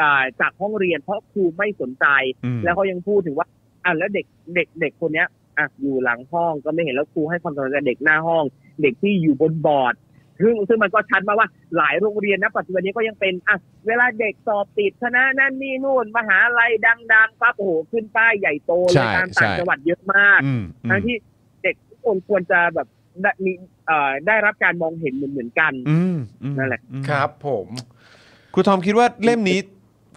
[0.00, 2.06] อ่าจากห้องเรียนเพราะครูไม่สนใจ
[2.44, 3.46] อืมแล้วเขายังพูดถึงว่า
[3.84, 8.44] อะแล้วเด็กเด็กเด็กคนเนี้ยอะอยู่หลังห้องก็ไม่เห็นแล้วครูให้ความสนใจกับเด็กหน้าห้อง
[8.82, 9.94] เด็กที่อยู่บนบอร์ด
[10.42, 21.31] ซึ่งซึ่งมันก็ชัดมาว่าหลายโรงเรียนนะปัจจุบันนี้ก็ยังเป็นอะเวลาเด็กสอบติดคณะนั่นนี่นู่นมหาลัยดังๆปั๊บโอ้โหขึ้นป้ายใหญ่โตเลใช่ยตามต่างใช่จังหวัดเยอะมากอืมอืมทั้งที่เด็กทุก
[22.04, 22.88] คนควรจะแบบ
[23.22, 23.52] ได้มี
[23.86, 27.66] เอ่อได้รับการมองเห็นเหมือนเหมือนๆกัน อืมอืมนั่นแหละ อืม ครับผม
[28.54, 29.60] ครูทอมคิดว่าเล่มนี้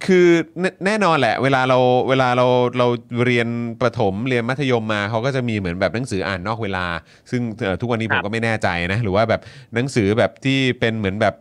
[0.08, 0.28] คือ
[0.62, 1.78] แน่แน่นอนแหละ เวลาเรา
[2.10, 2.88] เวลาเราเรา
[3.26, 3.48] เรียน
[3.82, 6.86] ประถมเรียนมัธยมมาเขาก็จะมีเหมือนแบบหนังสืออ่านนอกเวลา
[7.32, 9.42] ซึ่งเอ่อทุกวันนี้คผรัมบ ก็ไม่แน่ใจนะ หรือว่าแบบ
[9.74, 11.34] หนังสือแบบที่เป็นเหมือนแบบ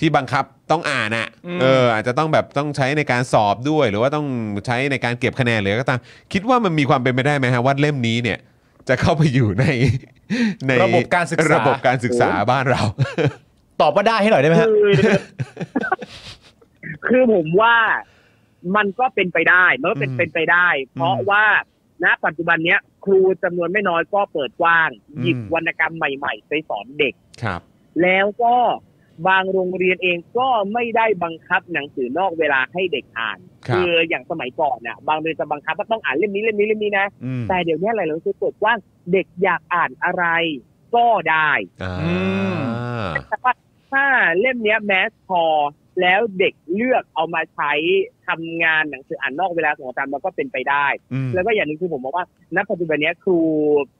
[0.00, 4.26] ที่บังคับต้องอ่านอะอืมเอออาจจะต้องแบบต้องใช้ในการสอบด้วย หรือว่าต้อง
[4.66, 6.00] ใช้ในการเก็บคะแนนหรืออะไรก็ตาม
[6.32, 8.38] คิดว่ามันมีความเป็นไปได้ไหมฮะว่าเล่มนี้เนี่ย
[8.88, 9.64] จะเข้าไปอยู่ใน
[10.68, 12.82] ในระบบการศึกษา ระบบการศึกษาบ้านเรา
[13.80, 14.92] ตอบว่าได้ให้หน่อยได้ไหมฮะ คือ
[17.06, 17.76] คือผมว่า
[18.76, 21.44] มันก็เป็นไปได้มันก็เป็นอืมเป็นไปได้ เพราะอืมว่า
[22.04, 27.60] ณปัจจุบันเนี้ย ครูจำนวนไม่น้อยก็เปิดกว้างอืมหยิบวรรณกรรมใหม่ๆ ไปสอนเด็ก ครับ
[28.02, 28.54] แล้วก็
[29.28, 38.78] บางโรงเรียนเองก็ไม่ได้บังคับหนังสือนอกเวลาให้เด็กอ่านครับออย่างสมัยก่อนน่ะบางโรงเรียนจะบังคับว่าต้องอ่านเล่มนี้เล่มนี้เล่มนี้นะอืมแต่เดี๋ยวนี้หลายโรงเรียนเปิดกว้าง
[39.12, 40.24] เด็กอยากอ่านอะไร
[40.96, 41.50] ก็ได้
[41.82, 41.96] อ่า
[43.28, 43.52] แต่ว่า
[43.92, 44.04] ถ้า
[44.40, 45.44] เล่มเนี้ยแมสพอ
[46.00, 47.72] แล้วเด็กเลือกเอามาใช้
[48.26, 52.26] ทำงานหนังสืออ่านนอกเวลาของอาจารย์มันก็เป็นไปได้อืมแล้วก็อย่างหนึงคือผมมองว่า
[52.56, 53.36] ณปัจจุบันเนี้ยครู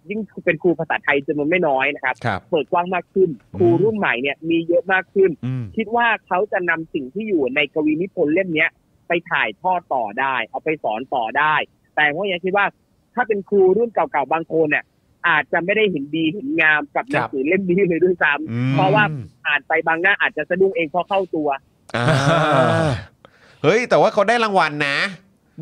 [0.08, 8.70] ยิ่งเป็นครูภาษาไทยจำนวนไม่น้อยนะครับครับ เปิดกว้างมากขึ้น ครูรุ่นใหม่เนี่ยมีเยอะมากขึ้นอืมคิดว่าเขาจะนำสิ่งที่อยู่ในกวีนิพนธ์เล่มเนี้ย
[9.08, 11.54] ไปถ่ายทอดต่อได้ เอาไปสอนต่อได้
[11.94, 12.66] แต่ผมยังคิดว่า
[13.14, 14.84] ถ้าเป็นครูรุ่นเก่าๆบางคนเนี่ย
[15.28, 19.04] อาจจะไม่ได้เห็นดีเห็นงามกับหนังสือเล่มนี้เลยด้วยซ้ำอืมเพราะว่า
[19.46, 21.48] อ่านไปบางหน้าอาจจะสะดุ้งเองเพราะเข้าตัว
[21.96, 22.06] อ่า
[23.62, 24.96] เฮ้ย แต่ว่าเขาได้รางวัลนะ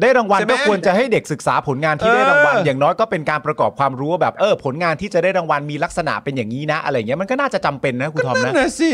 [0.00, 8.92] ได้รางวัลใช่ไหม ก็ควรจะให้เด็กศึกษาผลงานที่ได้รางวัลเออออย่างน้อยก็เป็นการประกอบความรู้ว่าแบบเออผลงานที่จะได้รางวัลมีลักษณะเป็นอย่างนี้นะ อะไรอย่างเงี้ยมันก็น่าจะจำเป็นนะครูทอมนั่นะนนะสิ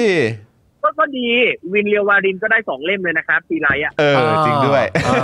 [0.83, 1.27] ก็ก็ดี
[1.73, 5.17] วินเรียววารินก็ได้สองเล่มเลยนะครับซีไรอะ เออจริงด้วย อ่า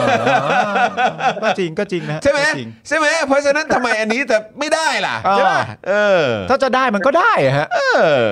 [1.42, 7.78] ก็จริงก็จริงนะใช่ไหมก็จริง ใช่ไหมเพราะฉะนั้นทำไมอันนี้แต่ไม่ได้ล่ะอ่าใช่ป่ะเออถ้าจะได้มันก็ได้อะฮะ เอ
[8.20, 8.24] อ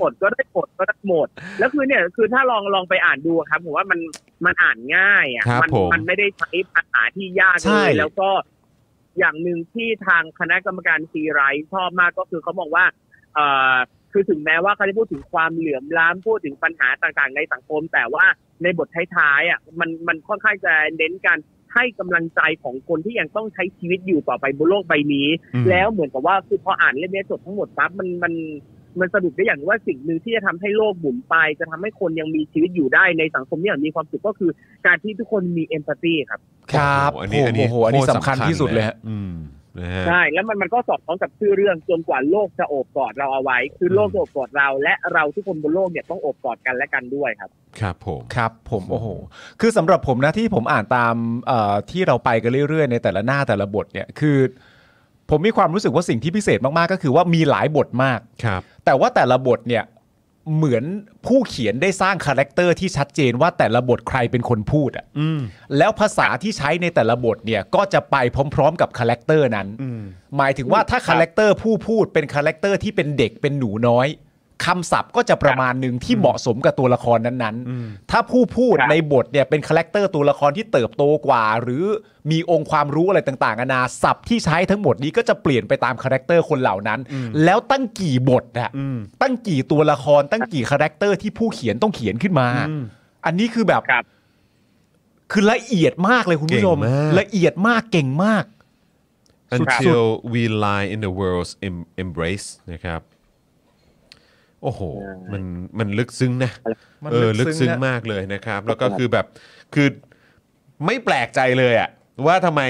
[0.00, 4.00] หมดก็ได้หมดก็ได้หมด แล้วคือเนี่ยคือถ้าลองลองไปอ่านดูอะครับผมว่ามัน
[4.44, 8.28] มันอ่านง่ายอะครับมัผม มันไม่ได้ใช้ภาษาที่ยากใช่ เลยแล้วก็
[9.18, 12.84] อย่างหนึ่งที่ทางคณะกรรมการซีไรท์ชอบมากก็คือเขาบอกว่า
[13.34, 13.74] เอ่อ
[14.16, 18.24] คือถึงแม้ว่าเขาจะพูดถึงความเหลื่อมล้ำพูดถึงปัญหาต่างๆ ในสังคม แต่ว่า
[18.62, 21.38] ในบทท้ายๆอะมันมันค่อนข้างจะเน้นการ
[21.74, 28.32] ให้กำลังใจของคนที่ยังต้องใช้ชีวิตอยู่ต่อไปบนโลกใบนี้อืมแล้วเหมือนกับว่าคือพออ่านเล่มนี้จบทั้งหมดปั๊บมันมัน
[29.00, 34.50] มันสรุปได้อย่างว่าสิ่งหนึ่งที่จะทำให้โลกหมุนไป จะทำให้คนยังมีชีวิตอยู่ได้ในสังคมที่อย่างมีความสุขก็คือ
[34.86, 36.40] การที่ทุกคนมีเอมพัตตีครับ
[36.74, 39.65] ครับโอ้โหอันนี้อันนี้โอ้โหอันนี้โคตรสำคัญที่สุดเลยฮะอืมนะฮะ
[40.08, 49.08] ใช่แล้วมันมันก็สอดคล้องกับชื่อเรื่องจนกว่าโลกจะโอบกอดเราเอาไว้ คือโลกจะโอบกอดเรา และเราทุกคนบนโลกเนี่ยต้องโอบกอดกันและกันด้วยครับ ครับผมครับผมโอ้โห
[49.60, 51.14] คือสำหรับผมนะที่ผมอ่านตาม
[51.46, 54.38] เอ่อที่เราไปกันเรื่อยๆ ในแต่ละหน้าแต่ละบทเนี่ยคือ
[55.30, 59.84] ผมมีความรู้สึกว่าสิ่งที่พิเศษมากๆก็คือว่ามีหลายบทมากครับ แต่ว่าแต่ละบทเนี่ย
[60.54, 60.84] เหมือน
[61.26, 65.40] ผู้เขียนได้สร้าง character ที่ชัดเจนว่าแต่ละบทใครเป็นคนพูดอะอืม
[65.78, 68.16] แล้วภาษาที่ใช้ในแต่ละบทเนี่ยก็จะไป
[68.54, 70.00] พร้อม ๆ กับ character นั้นอืม
[70.36, 74.08] หมายถึงว่าถ้า character ผู้พูดเป็น character ที่เป็นเด็กเป็นหนูน้อย
[74.64, 81.84] คำศัพท์ก็จะประมาณหนึ่งที่เหมาะสมกับตัวละครนั้นอืมๆถ้าผู้พูดครับในบทเนี่ยเป็น character ตัวละครที่เติบโตกว่า หรือ
[82.30, 87.00] มีองค์ความรู้อะไรต่างๆนานาศัพท์ที่ใช้ทั้งหมดนี้ก็จะเปลี่ยนไปตาม character คนเหล่านั้น
[87.44, 92.82] แล้วตั้งกี่บทอะอืมตั้งกี่ตัวละคร ตั้งกี่ character ที่ผู้เขียนต้องเขียนขึ้นมาอืม
[93.26, 94.04] อันนี้คือแบบครับ
[95.32, 98.44] คือละเอียดมากเลยคุณผู้ชมเก่งมากละเอียดมากเก่งมาก
[99.56, 103.00] until we lie in the world's em- embrace นะครับ
[104.66, 104.82] โอ้โห
[105.32, 105.42] มัน
[105.78, 106.52] มันลึกซึ้งนะ
[107.04, 109.26] มันเออลึลึกกซึ้ซึ้งงนะมากเลยนะครับ แล้วก็คือแบบ
[109.74, 109.88] คือ
[110.86, 111.88] ไม่แปลกใจเลยอะ
[112.26, 112.62] ว่าทำไม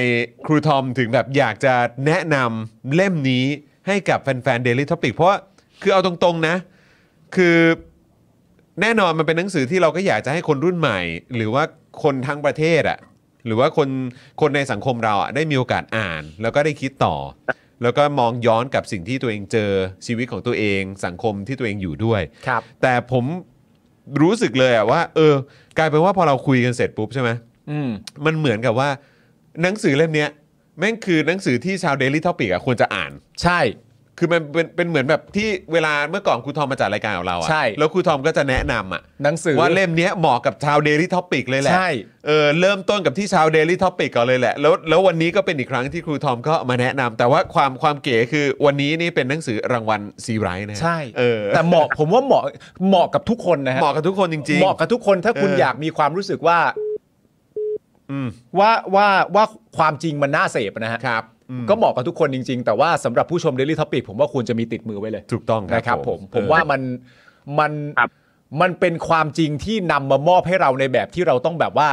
[0.47, 1.75] ครูทอมถึงแบบอยากจะ
[2.07, 3.45] แนะนำเล่มนี้
[3.87, 5.39] ให้กับแฟนๆ Daily Topic เพราะว่า
[5.83, 6.57] คือเอาตรงๆนะ
[7.37, 7.57] คือ
[8.81, 11.01] แน่นอนมันเป็นหนังสือที่เราก็อยากจะให้คนรุ่นใหม่
[11.37, 11.65] หรือว่า
[12.03, 12.99] คนทั้งประเทศอะ
[13.47, 13.89] หรือว่าคน
[14.41, 17.15] คนในสังคมเราอะได้มีโอกาสอ่าน แล้วก็ได้คิดต่อ
[17.83, 19.71] แล้วก็มองย้อนกับสิ่งที่ตัวเองเจอ
[20.07, 23.25] ชีวิตของตัวเอง สังคมที่ตัวเองอยู่ด้วย ครับ แต่ผม
[24.23, 25.35] รู้สึกเลยอะว่า เออ
[25.79, 27.31] กลายเป็นว่าพอเราคุยกันเสร็จปุ๊บใช่ไหม
[27.71, 27.91] อืม
[28.25, 28.89] มันเหมือนกับว่า
[29.63, 30.31] หนังสือเล่มเนี้ย
[30.79, 33.13] แม่งคือหนังสือที่ชาว Daily Topic อะควรจะอ่าน
[33.43, 33.61] ใช่
[34.19, 41.89] คือมันเป็นเป็นเหมือนแบบที่เวลาเมื่อก่อนครูทอมมาจัดรายการของเราอะใช่ แล้วครูทอมก็จะแนะนำอะหนังสือ ว่าเล่มเนี้ยเหมาะกับชาว Daily Topic เลยแหละใช่
[42.27, 52.45] เออเริ่มต้นกับที่ชาว Daily Topic ก่อนเลยแหละแล้วแล้ววันนี้ก็เป็นอีกครั้งที่ครูทอมก็มาแนะนำแต่ว่าความความเก๋คือวันนี้นี่เป็นหนังสือรางวัลซีไรท์นะใช่ เออแต่เหมาะผมว่าเหมาะ
[52.89, 56.59] เหมาะกับทุกคนนะฮะเหมาะกับทุกคนจริงๆเหมาะกับทุกคนถ้าคุณเออออ ยากมีความรู้สึกว่า
[58.11, 59.45] อืมว่าว่าว่า
[59.79, 61.36] ความจริงมันน่าเสพนะฮะ ครับอืม
[61.69, 66.81] ก็เหมาะกับทุกคนจริง ๆ แต่ว่าสำหรับผู้ชม Daily Topic ผมว่าควรจะมีติดมือไว้เลยถูกต้องนะครับผมผมเออว่ามัน
[67.59, 68.11] มันครับ
[68.61, 71.89] มันเป็นความจริงที่นำมามอบให้เราในแบบที่เราต้องแบบว่า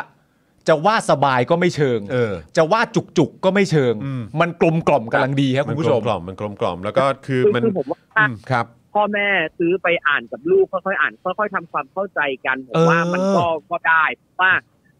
[0.67, 9.27] จะว่าสบายก็ไม่เชิง เออ จะว่าจุกจุกๆก็ไม่เชิงอืมมันกลมกล่อมกำลังดีครับมัคุนณกผู้ลชม มกล่อมมันกลมกล่อมแล้วก็คือคือมันคือผมว่าอืมครับ พ่อแม่
[9.59, 14.03] ซื้อไปอ่านกับลูกค่อยๆอ่าน ค่อยๆทำความเข้าใจกันผมว่าเออมันก็ก็ได้
[14.41, 14.51] ว่า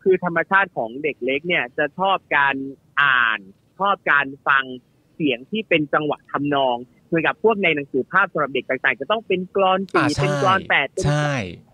[0.03, 2.55] คือธรรมชาติของเด็กเล็กเนี่ยจะชอบการ
[3.01, 3.39] อ่าน
[3.79, 4.63] ชอบการฟัง
[5.15, 6.75] เสียงที่เป็นจังหวะทำนอง
[7.07, 11.31] เหมือนกับพวกในหนังสือภาพสำหรับเด็กต่างๆ จะต้องเป็นกลอนสี่อ่าเป็นกลอนแปดเป็นใช่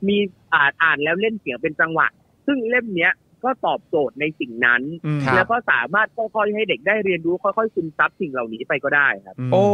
[0.08, 0.18] มี
[0.54, 2.08] อ่านอ่านแล้วเล่นเสียงเป็นจังหวะ
[2.46, 9.66] ซึ่งเล่มเนี้ย ก็ตอบโจทย์ในสิ่งนั้นอืมครับแล้วก็สามารถค่อยๆให้เด็กได้เรียนรู้ค่อยๆซึมซับสิ่งเหล่านี้ไปก็ได้ครับมโอ้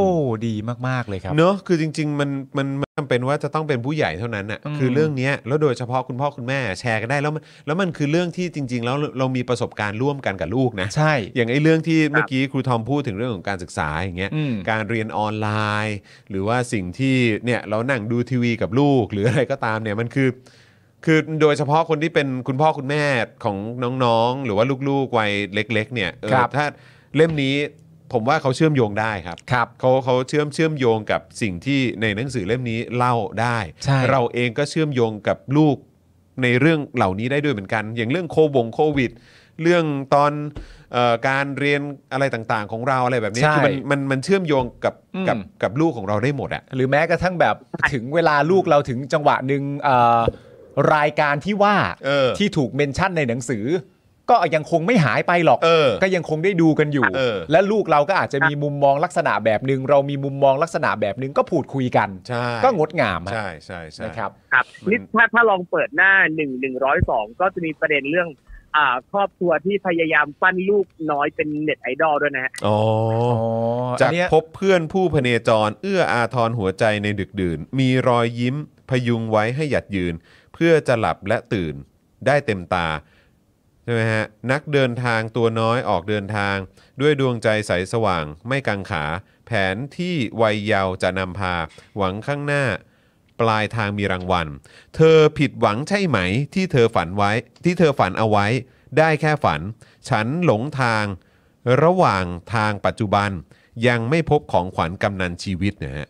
[0.47, 0.56] ดี
[0.88, 15.49] มากๆเลยครับเนอะคือจริงๆมันมันมันจำเป็นว่าจะต้องเป็นผู้ใหญ่เท่านั้นอะอืมคือเรื่องเนี้ยแล้วโดยเฉพาะคุณพ่อคุณแม่แชร์กันได้แล้วมันแล้วมันคือเรื่องที่จริง ๆ แล้วเรามีประสบการณ์ร่วมกันกับลูกนะใช่ อย่างไอ้เรื่องที่เมื่อกี้ครูทอมพูดถึงเรื่องของการศึกษาอย่างเงี้ยอืมการเรียนออนไล
[15.88, 15.97] น์
[16.30, 20.28] หรือว่าสิ่งที่เนี่ยเรานั่งดูทีวีกับลูกหรืออะไรก็ตามเนี่ยมันคือ
[21.06, 23.04] คือโดยเฉพาะคนที่เป็นคุณพ่อคุณแม่
[23.44, 23.58] ของ
[24.04, 26.65] น้องๆ หรือว่าลูกๆวัยเล็ก ๆ เนี่ยเออครับถ้า
[27.15, 27.56] เล่มนี้
[28.13, 35.78] ผมว่าเขาเชื่อมโยงได้ครับครับเขาเขาเชื่อมเชื่อมโยงกับสิ่งที่ในหนังสือเล่มนี้เล่าได้ ใช่ เราเองก็เชื่อมโยงกับลูก
[36.44, 39.12] ในเรื่องเหล่านี้ได้ด้วยเหมือนกัน อย่างเรื่องโควงโควิด
[39.62, 40.32] เรื่องตอน
[40.94, 41.82] เออการเรียน
[42.13, 47.56] อะไรต่างๆ ของเราอะไรแบบนี้ใช่ คือมันมันมันเชื่อมโยงกับอืมกับกับลูกของเราได้หมดอะ หรือแม้กระทั่งแบบ
[47.94, 50.22] ถึงเวลาลูกเราถึงจังหวะหนึ่งเอ่อ
[50.96, 53.66] รายการที่ว่าเออที่ถูกเมนชั่นในหนังสือ
[54.32, 68.30] ก็ยังคงไม่หายไปหรอก เออก็ยังคงได้ดูกันอยู่ เออ และลูกเราก็อาจจะมีมุมมองลักษณะแบบหนึ่งเรามีมุมมองลักษณะแบบหนึ่งก็พูดคุยกัน ใช่ก็งดงามฮะใช่ใช่ใช่ นะครับ ครับนี่ถ้าถ้าลองเปิดหน้าหนึ่งหนึ่งร้อยสองก็จะมีประเด็นเรื่อง
[68.76, 72.78] อ่า ครอบครัวที่พยายามปั้นลูกน้อยเป็นเน็ตไอดอลด้วยนะฮะอ๋อ
[73.42, 78.56] อ๋อจากอันเนี้ยพบเพื่อนผู้พเนจร เอื้ออาทรหัวใจในดึกดื่น มีรอยยิ้ม
[78.89, 80.13] พยุงไว้ให้หยัดยืน
[80.54, 81.76] เพื่อจะหลับและตื่น
[82.28, 82.88] ได้เต็มตา
[83.84, 86.56] ใช่ไหมฮะนักเดินทางตัวน้อยออกเดินทาง
[87.02, 89.06] ด้วยดวงใจใสสว่าง ไม่กังขา
[89.45, 91.56] แผนที่วัยเยาว์จะนำพา
[91.98, 92.65] หวังข้างหน้า
[93.39, 94.48] ปลายทางมีรางวัล
[94.95, 96.17] เธอผิดหวังใช่ไหม
[96.54, 97.32] ที่เธอฝันไว้
[97.63, 98.48] ที่เธอฝันเอาไว้
[98.98, 99.62] ได้แค่ฝัน
[100.10, 101.06] ฉันหลงทาง
[101.84, 103.30] ระหว่างทางปัจจุบัน
[103.88, 106.08] ยังไม่พบของขวัญกำนันชีวิตนะฮะ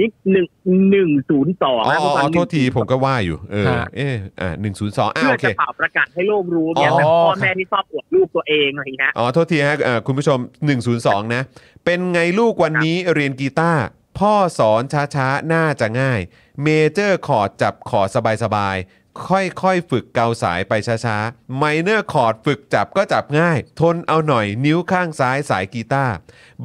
[0.00, 0.46] นี่หนึ่ง
[0.90, 10.38] หนึ่งศูนย์สองอ๋อนะอ๋ออ๋อโทษทีผมก็ว่าอยู่ เออฮะเอออ่าหนึ่งศูนย์สองอ่าเพื่อโอเคจะเป่าประกาศให้โลกรู้เนี่ยอ๋อแบบพ่อแม่ที่ชอบอวดลูกตัวเองอะไรอย่างเงี้ยอ๋อโทษทีฮะเอ่อคุณผู้ชม
[10.86, 11.42] 102นะ
[11.84, 13.84] เป็นไงลูกวันนี้เรียนกีตาร์
[14.18, 14.82] พ่อสอน
[15.14, 16.20] ช้าๆ น่าจะง่าย
[16.62, 18.08] major chord จับคอร์ด
[18.44, 26.14] สบายๆ ค่อยๆ ฝึกเกาสายไปช้าๆ minor chord ฝึกจับก็จับง่าย ทนเอาหน่อยนิ้วข้างซ้ายสายกีตาร์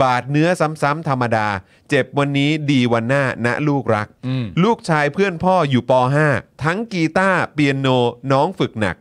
[0.01, 1.47] บาดเนื้อซ้ำๆธรรมดา
[1.89, 5.91] เจ็บวันนี้ดีวันหน้านะลูกรักอืมลูกชายเพื่อนพ่ออยู่ป
[6.27, 7.87] .5 ทั้งกีตาร์เปียโน
[8.31, 8.95] น้องฝึกหนัก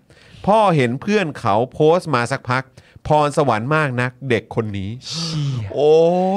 [0.46, 2.64] พ่อเห็นเพื่อนเขาโพสต์มาสักพัก
[3.06, 4.90] พรสวรรค์มากนักเด็กคนนี้
[5.74, 5.94] โอ้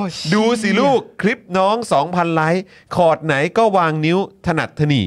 [0.07, 2.65] ยดูสิลูกคลิปน้อง 2,000 ไลค์
[2.95, 5.03] คอร์ดไหนก็วางนิ้วถนัดถนี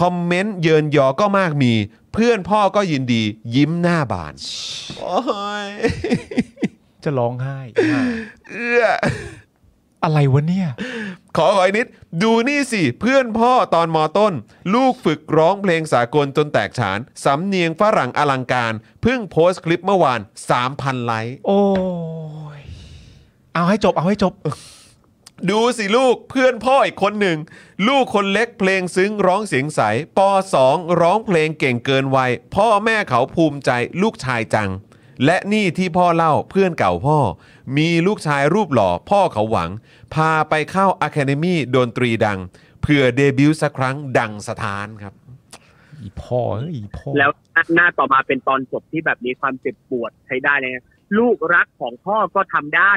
[0.00, 1.72] คอมเมนต์เยินยอก็มากมี
[2.12, 3.22] เพื่อนพ่อก็ยินดี
[3.54, 4.34] ยิ้มหน้าบาน
[4.98, 5.18] โอ้
[5.66, 5.68] ย
[7.04, 7.58] จะร้องไห้
[8.50, 8.84] เอื้อ
[10.04, 10.68] อะไรวะเนี่ย
[11.36, 11.86] ขอขออีกนิด
[12.22, 14.32] ดูนี่สิ เพื่อนพ่อตอนมอต้น
[14.74, 20.20] ลูกฝึกร้องเพลงสากลจนแตกฉาน สำเนียงฝรั่งอลังการ เพิ่งโพสต์คลิปเมื่อวาน
[20.62, 21.60] 3,000 ไลค์ โอ้
[22.56, 22.60] ย
[23.54, 24.32] เอาให้จบ เอาให้จบ
[25.50, 27.38] ดูสิลูกเพื่อนพ่ออีกคนหนึ่ง
[27.88, 29.80] ลูกคนเล็กเพลงซึ้งร้องเสียงใส
[30.18, 30.20] ป
[30.58, 33.70] .2 ร้องเพลงเก่งเกินวัยพ่อแม่เขาภูมิใจ
[34.02, 34.70] ลูกชายจัง
[35.24, 37.18] และนี่ที่พ่อเล่าเพื่อนเก่าพ่อ
[37.76, 39.70] มีลูกชายรูปหล่อพ่อเขาหวัง
[40.14, 42.38] พาไปเข้า academy ดนตรีดัง
[42.82, 45.14] เพื่อเดบิวต์สักครั้งดังสะท้านครับ
[46.00, 47.30] อีพ่อเอ้ยอีพ่อแล้ว
[47.74, 50.84] หน้าต่อมาเป็นตอนจบที่แบบมีความเจ็บปวดใช้ได้เลยนะ
[51.18, 52.92] ลูกรักของพ่อก็ทำได้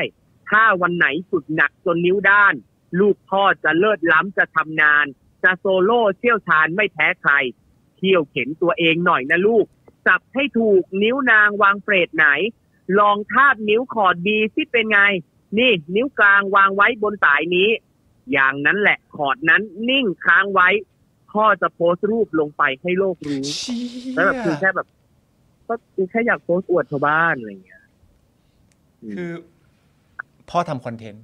[0.49, 2.53] ถ้าวันไหนฝึกหนักจนนิ้วด้าน
[2.99, 5.05] ลูกพ่อจะเลิศล้ำจะทำนาน
[5.43, 7.33] จะโซโล่เชี่ยวชาญไม่แพ้ใคร
[7.97, 9.65] เคี่ยวเข็ญตัวเองหน่อยนะลูก
[10.07, 12.27] จับให้ถูกนิ้วนางวาง fret ไหน
[12.99, 15.01] ลองทาบนิ้วคอร์ด D ที่เป็นไง
[15.57, 17.69] นี่นิ้วกลางวางไว้บนสายนี้
[18.31, 20.69] อย่างนั้นแหละคอร์ดนั้นนิ่งค้างไว้
[21.31, 23.77] พ่อจะโพสต์รูปลงไปให้โลกรู้เชี่
[24.11, 24.87] ยแล้วแบบคือแค่แบบ
[25.67, 27.83] ก็คือแค่อยากโพสต์อวดชาวบ้านอะไรอย่างเงี้ย
[29.17, 29.33] คือ
[30.49, 31.23] พ่อทำ content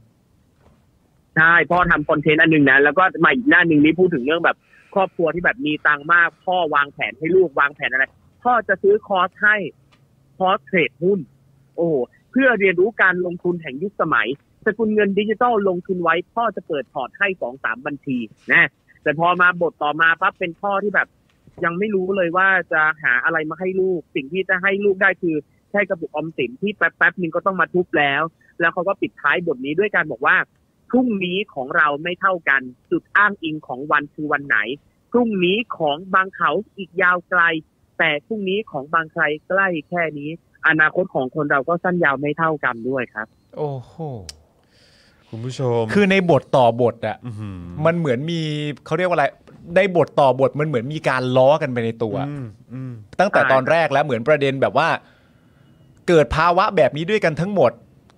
[1.38, 4.58] ใช่พ่อทำ content อันหนึ่งนะแล้วก็มาอีกหน้าหนึ่งนี้พูดถึงเรื่องแบบ
[4.96, 8.06] ครอบครัวที่แบบมีตังมาก พ่อวางแผนให้ลูกวางแผนอะไร
[8.44, 9.56] พ่อจะซื้อคอร์สให้
[10.38, 11.20] คอร์สเทรดหุ้น
[11.76, 11.90] โอ้
[12.32, 14.28] เพื่อเรียนรู้การลงทุนแห่งยุคสมัย
[14.66, 18.18] สกุลเงินดิจิตอลลงทุนไว้ พ่อจะเปิดพอร์ตให้สองสามบัญชี
[18.52, 18.70] นะ
[19.04, 21.08] แต่พอมาบทต่อมาปั๊บเป็นพ่อที่แบบ
[21.64, 25.36] ยังไม่รู้เลยว่าจะหาอะไรมาให้ลูก สิ่งที่จะให้ลูกได้คือ
[25.72, 28.22] แค่กระปุกออมสินที่แป๊บแป๊บๆนึงก็ต้องมาทุบแล้ว
[28.60, 30.36] แล้วเขาก็ปิดท้ายบทนี้ด้วยการบอกว่า
[30.90, 32.62] พรุ่งนี้ของเราไม่เท่ากัน
[32.92, 34.58] จุดอ้างอิงของวันคือวันไหน
[35.12, 37.42] พรุ่งนี้ของบางเขาอีกยาวไกล
[38.00, 40.30] แต่พรุ่งนี้ของบางใครใกล้แค่นี้
[40.68, 43.96] อนาคตของคนเราก็สั้นยาวไม่เท่ากันด้วยครับ โอ้โห
[45.30, 48.40] คุณผู้ชม คือในบทต่อบทอะอหือมันเหมือนมี
[48.86, 49.26] เขาเรียกว่าอะไร
[49.76, 54.90] ในบทต่อบทมันเหมือนมีการล้อกันไปในตัวอืมอืมตั้งแต่ใช่ตอนแรกแล้วเหมือนประเด็นแบบว่า
[56.08, 57.72] เกิดภาวะแบบนี้ด้วยกันทั้งหมด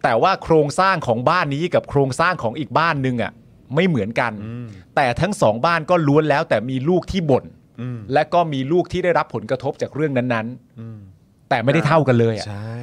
[0.06, 3.32] แต่ว่าโครงสร้างของบ้านนี้กับโครงสร้างของอีกบ้านหนึงอะ
[3.76, 7.46] ไม่เหมือนกันอืมแต่ทั้งสองบ้านก็ล้วนแล้ว แต่มีลูกที่บ่น
[7.82, 10.48] อืมและก็มีลูกที่ได้รับผลกระทบจากเรื่องนั้น
[10.80, 12.80] อืมๆแต่ไม่ได้เท่ากันเลยอะใช่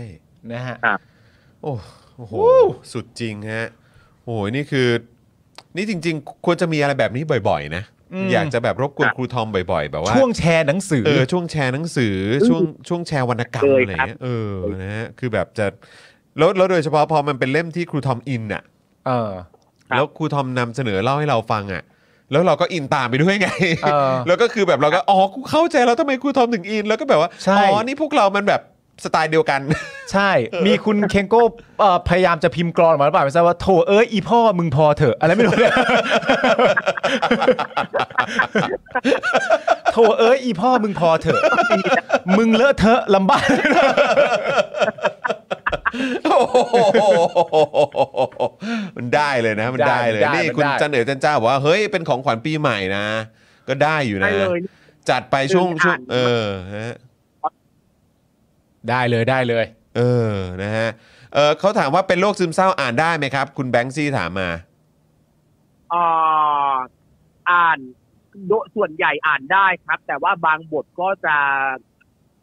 [0.52, 0.76] นะฮะ
[1.62, 1.72] โอ้
[2.16, 2.34] โอ้โห
[2.92, 3.68] สุดจริงฮะ
[4.22, 4.88] โอ้โหนี่คือ
[5.76, 7.82] นี่จริง ๆ ควรจะมีอะไรแบบนี้บ่อยๆ นะ
[8.14, 12.14] อืม อยากจะแบบรบกวนครับครูทอมบ่อยๆ แบบว่า ช่วงแชร์หนังสือ เออช่วงแชร์หนังสือ
[12.48, 15.66] ช่วงช่วงแชร์วรรณกรรมเคยอะไรครับ เงี้ยเออนะฮะคือแบบจะ
[16.38, 18.62] แล้วแล้วโดยเฉพาะพอมันเป็นเล่มที่ครูทอมอินอะ
[19.06, 19.30] เออ
[19.88, 21.82] ครับแล้วครูทอมนำเสนอเล่าให้เราฟังอะ
[22.30, 23.48] แล้วเราก็อินตามไปด้วยไง
[23.84, 28.62] เออแล้วก็คือแบบเราก็อ๋อกูเข้าใจแล้วทำไมครูทอมถึงอิน แล้วก็แบบว่าใช่ อ๋อนี่พวกเรามันแบบ
[29.04, 29.60] สไตล์เดียวกัน
[30.12, 30.30] ใช่
[30.66, 31.42] มีคุณเคงโก้
[31.80, 35.74] เอ่อพยายามจะพิมพ์กรอนออกมาหรือเปล่าไม่ทราบว่าโถเอ้ยอีพ่อมึงพอเถอะ อะไรไม่รู้เนี่ย
[39.92, 41.40] โถเอ้ยอีพ่อมึงพอเถอะ
[42.38, 43.46] มึงเลอะเทอะลำบาก
[46.24, 46.56] โอ้โห
[48.96, 53.04] มันได้เลยนะ มันได้เลยได้นี่มันคุณได้ จันเอ๋อจันเจ้าบอกว่าเฮ้ยเป็นของขวัญปีใหม่นะ
[53.68, 54.60] ก็ได้อยู่ได้นะเลย
[55.10, 56.94] จัดไปช่วงคือช่วงอ่านเออฮะ
[58.90, 59.64] ได้เลยได้เลย
[59.96, 60.02] เอ
[60.32, 60.88] อ นะฮะ
[61.34, 64.48] เออเขาถามว่าเป็นโรคซึมเศร้าอ่านได้ไหมครับ คุณแบงค์ซี่ถามมา
[65.92, 66.74] อ่า
[67.50, 67.78] อ่าน
[68.46, 71.36] โดส่วนใหญ่อ่านได้ครับ แต่ว่าบางบทก็จะ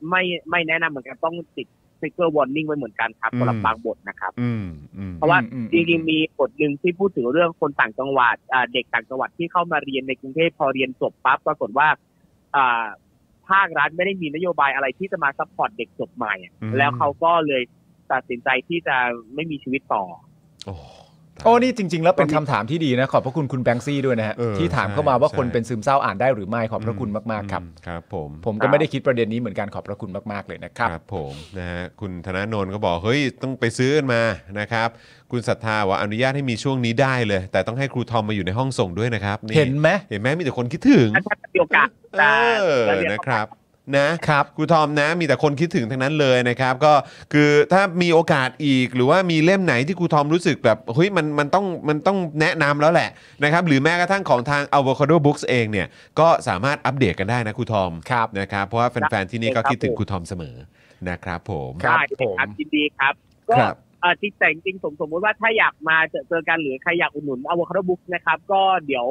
[0.09, 1.78] ไม่ไม่แนะนำเหมือนกันต้องติดสติ
[2.09, 4.65] กเกอร์ warning ไว้เหมือนกันครับอืมสำหรับบางบทนะครับอืม
[4.97, 11.87] อืมเพราะว่าอืมจริงๆมีบทหนึ่งที่พูดถึงเรื่องคนต่างจังหวัดอ่าเด็กต่างจังหวัดที่เข้ามาเรียนในกรุงเทพพอเรียนจบปั๊บปรากฏว่า
[12.55, 12.85] อ่า
[13.49, 17.63] ภาครัฐไม่ได้มีนโยบายอะไรที่จะมา support เด็กจบใหม่อะแล้วเขาก็เลย
[18.11, 18.97] ตัดสินใจที่จะ
[19.35, 20.03] ไม่มีชีวิตต่อ
[21.43, 34.21] โอ้โอ้นี่จริง ๆ แล้วเป็นคำถามที่ดีนะ ขอบพระคุณคุณแบงค์ซี่ด้วยนะฮะ เออที่ถามเข้ามาว่าใช่ คนเป็นซึมเศร้าอ่านได้หรือไม่ขอบพระคุณมากๆครับ อืมครับผม ผมก็ไม่ได้คิดประเด็นนี้เหมือนกันขอบพระคุณมากๆเลยนะครับ ครับผมนะฮะคุณธนาโนนก็บอกเฮ้ยต้องไปซื้อกันมา
[34.59, 34.89] นะครับ
[35.31, 41.87] คุณศรัทธาว่าอนุญาตให้มีช่วงนี้ได้เลย แต่ต้องให้ครูทอมมาอยู่ในห้องส่งด้วยนะครับเห็นไหม เห็นไหมมีแต่คนคิดถึง ถ้ามีโอกาส
[42.19, 42.33] เอจะ
[42.87, 43.47] อจะเรียนนะครับ
[43.97, 46.93] นะครับครูทอมนะมีแต่คนคิดถึงทั้งนั้นเลยนะครับ ก็
[47.33, 53.09] คือถ้ามีโอกาสอีกหรือว่ามีเล่มไหนที่ครูทอมรู้สึกแบบเฮ้ยมันมันต้องมันต้องแนะนำแล้วแหละ
[53.43, 55.87] นะครับหรือแม้กระทั่งของทาง Avocado Books เองเนี่ย
[56.19, 60.55] ก็สามารถอัปเดตกันได้นะครูทอมครับนะครับเพราะว่าแฟนๆที่นี่ก็คิดถึงครูทอมเสมอ
[61.09, 63.13] นะครับผมครับได้เลยครับผมยินดีครับ
[63.49, 69.07] ก็ครับ เออจริงแต่จริงๆสมสมมติว่าถ้าอยากมาเจอเจอกันหรือใครอยากอุดหนุน Avocado Book นะครับ ก็เดี๋ยว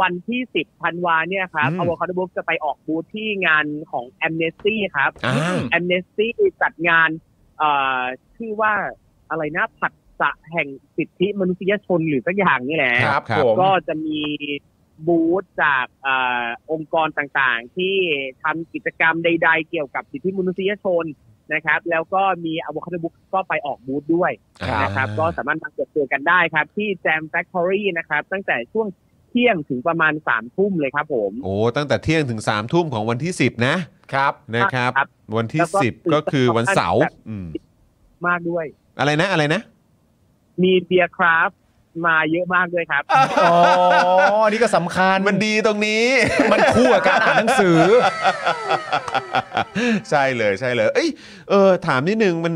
[0.00, 6.28] วันที่ 10ธันวาเนี่ยครับอืม Avocado Book จะไปออกบูธที่งานของ Amnesty ครับอ่า Amnesty
[6.62, 7.08] จัดงาน
[7.58, 7.70] เอ่
[8.00, 8.02] อ
[8.36, 8.72] ชื่อว่า
[9.30, 14.20] อะไรนะผัดสะแห่งสิทธิมนุษยชนหรือสักอย่างนี่แหละครับครับผมก็จะมี
[15.06, 16.08] บูธจากเอ
[16.44, 17.94] อองค์กรต่างๆ ที่
[18.42, 21.04] ทำกิจกรรมใด ๆ เกี่ยวกับสิทธิมนุษยชน
[21.54, 24.32] นะครับ แล้วก็มี Avocado Book ก็ไปออกบูธด้วย
[24.68, 28.86] ครับนะครับ ก็สามารถมาเจอเจอกันได้ครับ ที่ Jam Factory นะครับ ตั้งแต่ช่วง
[29.28, 33.76] เที่ยงถึงประมาณสามทุ่มเลยครับผมโอ้ตั้งแต่เที่ยงถึง3ามทุ่มของวันที่ 10 นะ
[34.12, 37.46] ครับนะครับครับวันที่ แล้วก็10 ก็คือวันเสาร์อืม
[38.26, 38.64] มากด้วย
[38.98, 39.60] อะไรนะอะไรนะ
[40.62, 41.58] มีเบียร์คราฟต์
[42.06, 43.02] มาเยอะมากด้วยครับ
[43.42, 43.56] อ๋อ
[44.44, 46.04] อันนี้ก็สำคัญมันดีตรงนี้
[46.52, 47.80] มันคู่กับการอ่านหนังสือ
[50.10, 51.08] ใช่เลยใช่เลย เอ้ย
[51.50, 52.54] เออถามนิดนึงมัน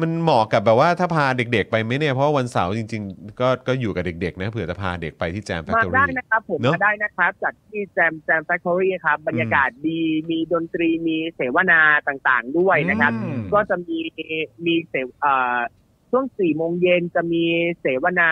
[0.00, 13.98] มันเหมาะกับแบบว่าถ้าพาเด็กๆไปไหมเนี่ยเพราะว่าวันเสาร์จริง ๆ ก็ก็อยู่กับเด็กๆนะเผื่อจะพาเด็กไปที่แจมแฟคมาทอได้รี่ นะครับผมเนอะมาได้นะครับจัดที่ Jam Jam Factory ครับบรรยากาศดีมีดนตรีมีเสวนาต่างๆด้วยนะครับ อืม ก็จะมี
[14.66, 15.58] มีเสวเอ่อ
[16.10, 17.44] ช่วงสี่โมงเย็นจะมี
[17.80, 18.30] เสวนา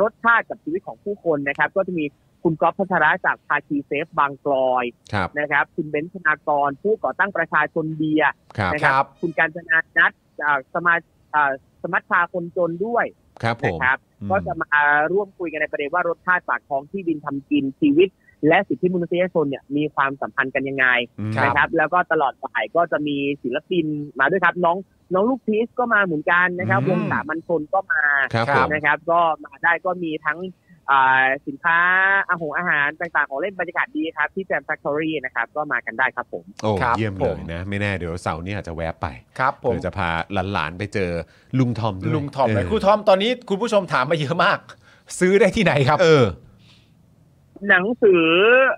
[0.00, 2.04] รสชาติกับชีวิตของผู้คนนะครับ ก็จะมี
[2.42, 10.25] คุณก๊อฟพัชระจากภาคีเซฟบางกลอยครับนะครับ คุณเบนซ์ธนากรผู้ก่อตั้งประชาชนเบียร์ครับ นะคครับคุณการจนานัทจาก
[10.74, 10.94] สมา
[11.32, 13.06] เอ่อสมัชชาคนจนด้วย
[13.42, 14.80] ครับผม นะครับอืมก็จะมา
[15.12, 18.08] ร่วมคุยกันในประเด็นว่ารสชาติปากท้องที่ดินทำกินชีวิต
[18.48, 20.86] และสิทธิมนุษยชนเนี่ยมีความสัมพันธ์กันยังไง
[21.18, 23.86] อืมนะครับ แล้วก็ตลอดบ่ายก็จะมีศิลปิน
[24.20, 24.76] มาด้วยครับ น้อง
[25.14, 28.02] น้องลูกพีชก็มาเหมือนกันนะครับอืมวงสามัญชนก็มา
[28.34, 30.65] ครับผมนะครับ ก็มาได้ก็มีทั้งอ่า
[31.46, 31.78] สินค้า
[32.30, 39.06] อาหารอาหารต่างๆ ของเล่นบรรยากาศดีครับ ที่แจมแฟคทอรี่นะครับก็มากันได้ครับผมโอ้ครับเยี่ยมผเลมยนะ ไม่แน่เดี๋ยวเสาร์นี้อาจจะแวะไป
[39.38, 40.08] ครับผมเดี๋ยวจะพา
[40.52, 41.10] หลานๆไปเจอ
[41.58, 44.58] ลุงทอมด้วยลุงทอมเลยเครูทอมตอนนี้คุณผู้ชมถามมาเยอะมาก
[45.18, 46.24] ซื้อได้ที่ไหนครับ เออ
[47.68, 48.26] หนังสือ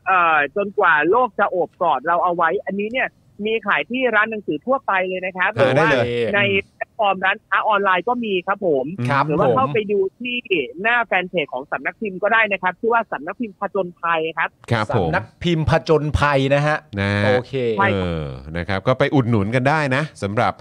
[0.06, 3.08] เอ่อจนกว่าโลกจะโอบกอดเราเอาไว้ อันนี้เนี่ย
[3.46, 6.40] มีขายที่ร้านหนังสือทั่วไปเลยนะครับหหารือได้ว่าใน
[6.74, 10.36] แพลต ฟอร์มร้านค้าออนไลน์ก็มีครับผม ครับหรือว่าผม เข้าไปดูที่
[10.82, 20.52] หน้าแฟนเพจของสำนักพิมพ์ก็ได้นะครับชื่อว่าสำนักพิมพ์ผจญภัยครับ ครับผมสำนักพิมพ์ผจญภัยนะฮะ นะโอเคใช่เออนะครับ ก็ไปอุดหนุนกันได้นะสำหรับ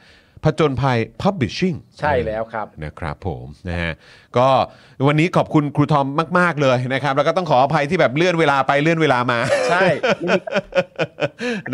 [0.43, 3.93] ผจญภัย Publishing ใช่แล้วครับ นะครับผมนะฮะ
[4.37, 4.47] ก็
[5.07, 6.07] วันนี้ขอบคุณครูทอม
[6.39, 9.85] มาก ๆ เลยนะครับ แล้วก็ต้องขออภัยที่แบบเลื่อนเวลาไปเลื่อนเวลามาใช่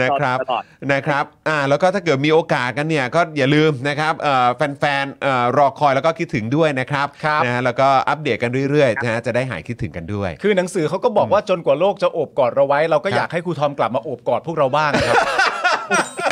[0.01, 15.17] นะครับตลอดนะครับอ่าแล้วก็ถ้าเกิดมีโอกาสกันเนี่ยก็อย่าลืมนะครับเอ่อแฟนๆเอ่อรอคอยแล้วก็คิดถึงด้วยนะครับครับนะฮะแล้วก็อัปเดตกันเรื่อยๆนะฮะจะได้หายคิดถึงกันด้วย คือหนังสือเขาก็บอกว่าจนกว่าโลกจะโอบกอดเราไว้ เราก็อยากให้ครูทอมกลับมาโอบกอดพวกเราบ้างครับ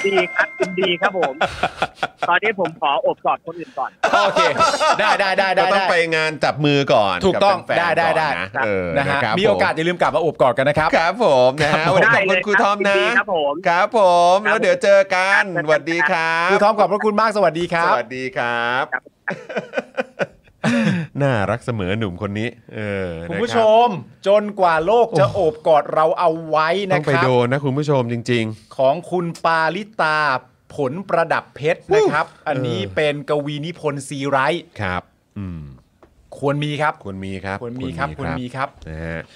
[0.08, 1.34] ดีครับยินดีครับผม
[2.30, 3.92] ตอนนี้ผมขอโอบกอดคนอื่นก่อน
[4.24, 4.42] โอเค
[5.00, 14.00] ได้ได้ได้ก็ได้ต้องไปงานจับมือก่อนถูกต้องบแฟนๆได้ได้ได้ก่อนนะเออนะฮะครับมีโอกาสอย่าลืมกลับมาโอบกอดกันนะครับครับผมนะฮะวันนี้ขได้อบเลคุณยครูทอมยินะดีครับผมครับผ
[14.34, 20.30] มครับแล้วเดี๋ยวเจอกันครับสวัสดีครับครูทอมขอบพระคุณมากสวัสดีครัสบวัสดีครับครับ
[21.22, 23.88] น่ารักเสมอหนุ่มคนนี้ เออคุณนะผู้รับชม
[24.28, 28.44] จนกว่าโลกจะโอบกอดเราเอาไว้ต้นะองไปครับ โดนนะคุณผู้ชมจริง
[28.78, 30.20] ของคุณปาลิตา
[30.76, 35.02] ผลประดับเพชรนะครับ อันนี้เออ เป็นกวีนิพนธ์ซีไรต์ๆ ครับ
[35.40, 35.62] อืม
[36.40, 39.22] ควรมีครับ ควรมีครับควรมีครับควรมีครับ นะฮะ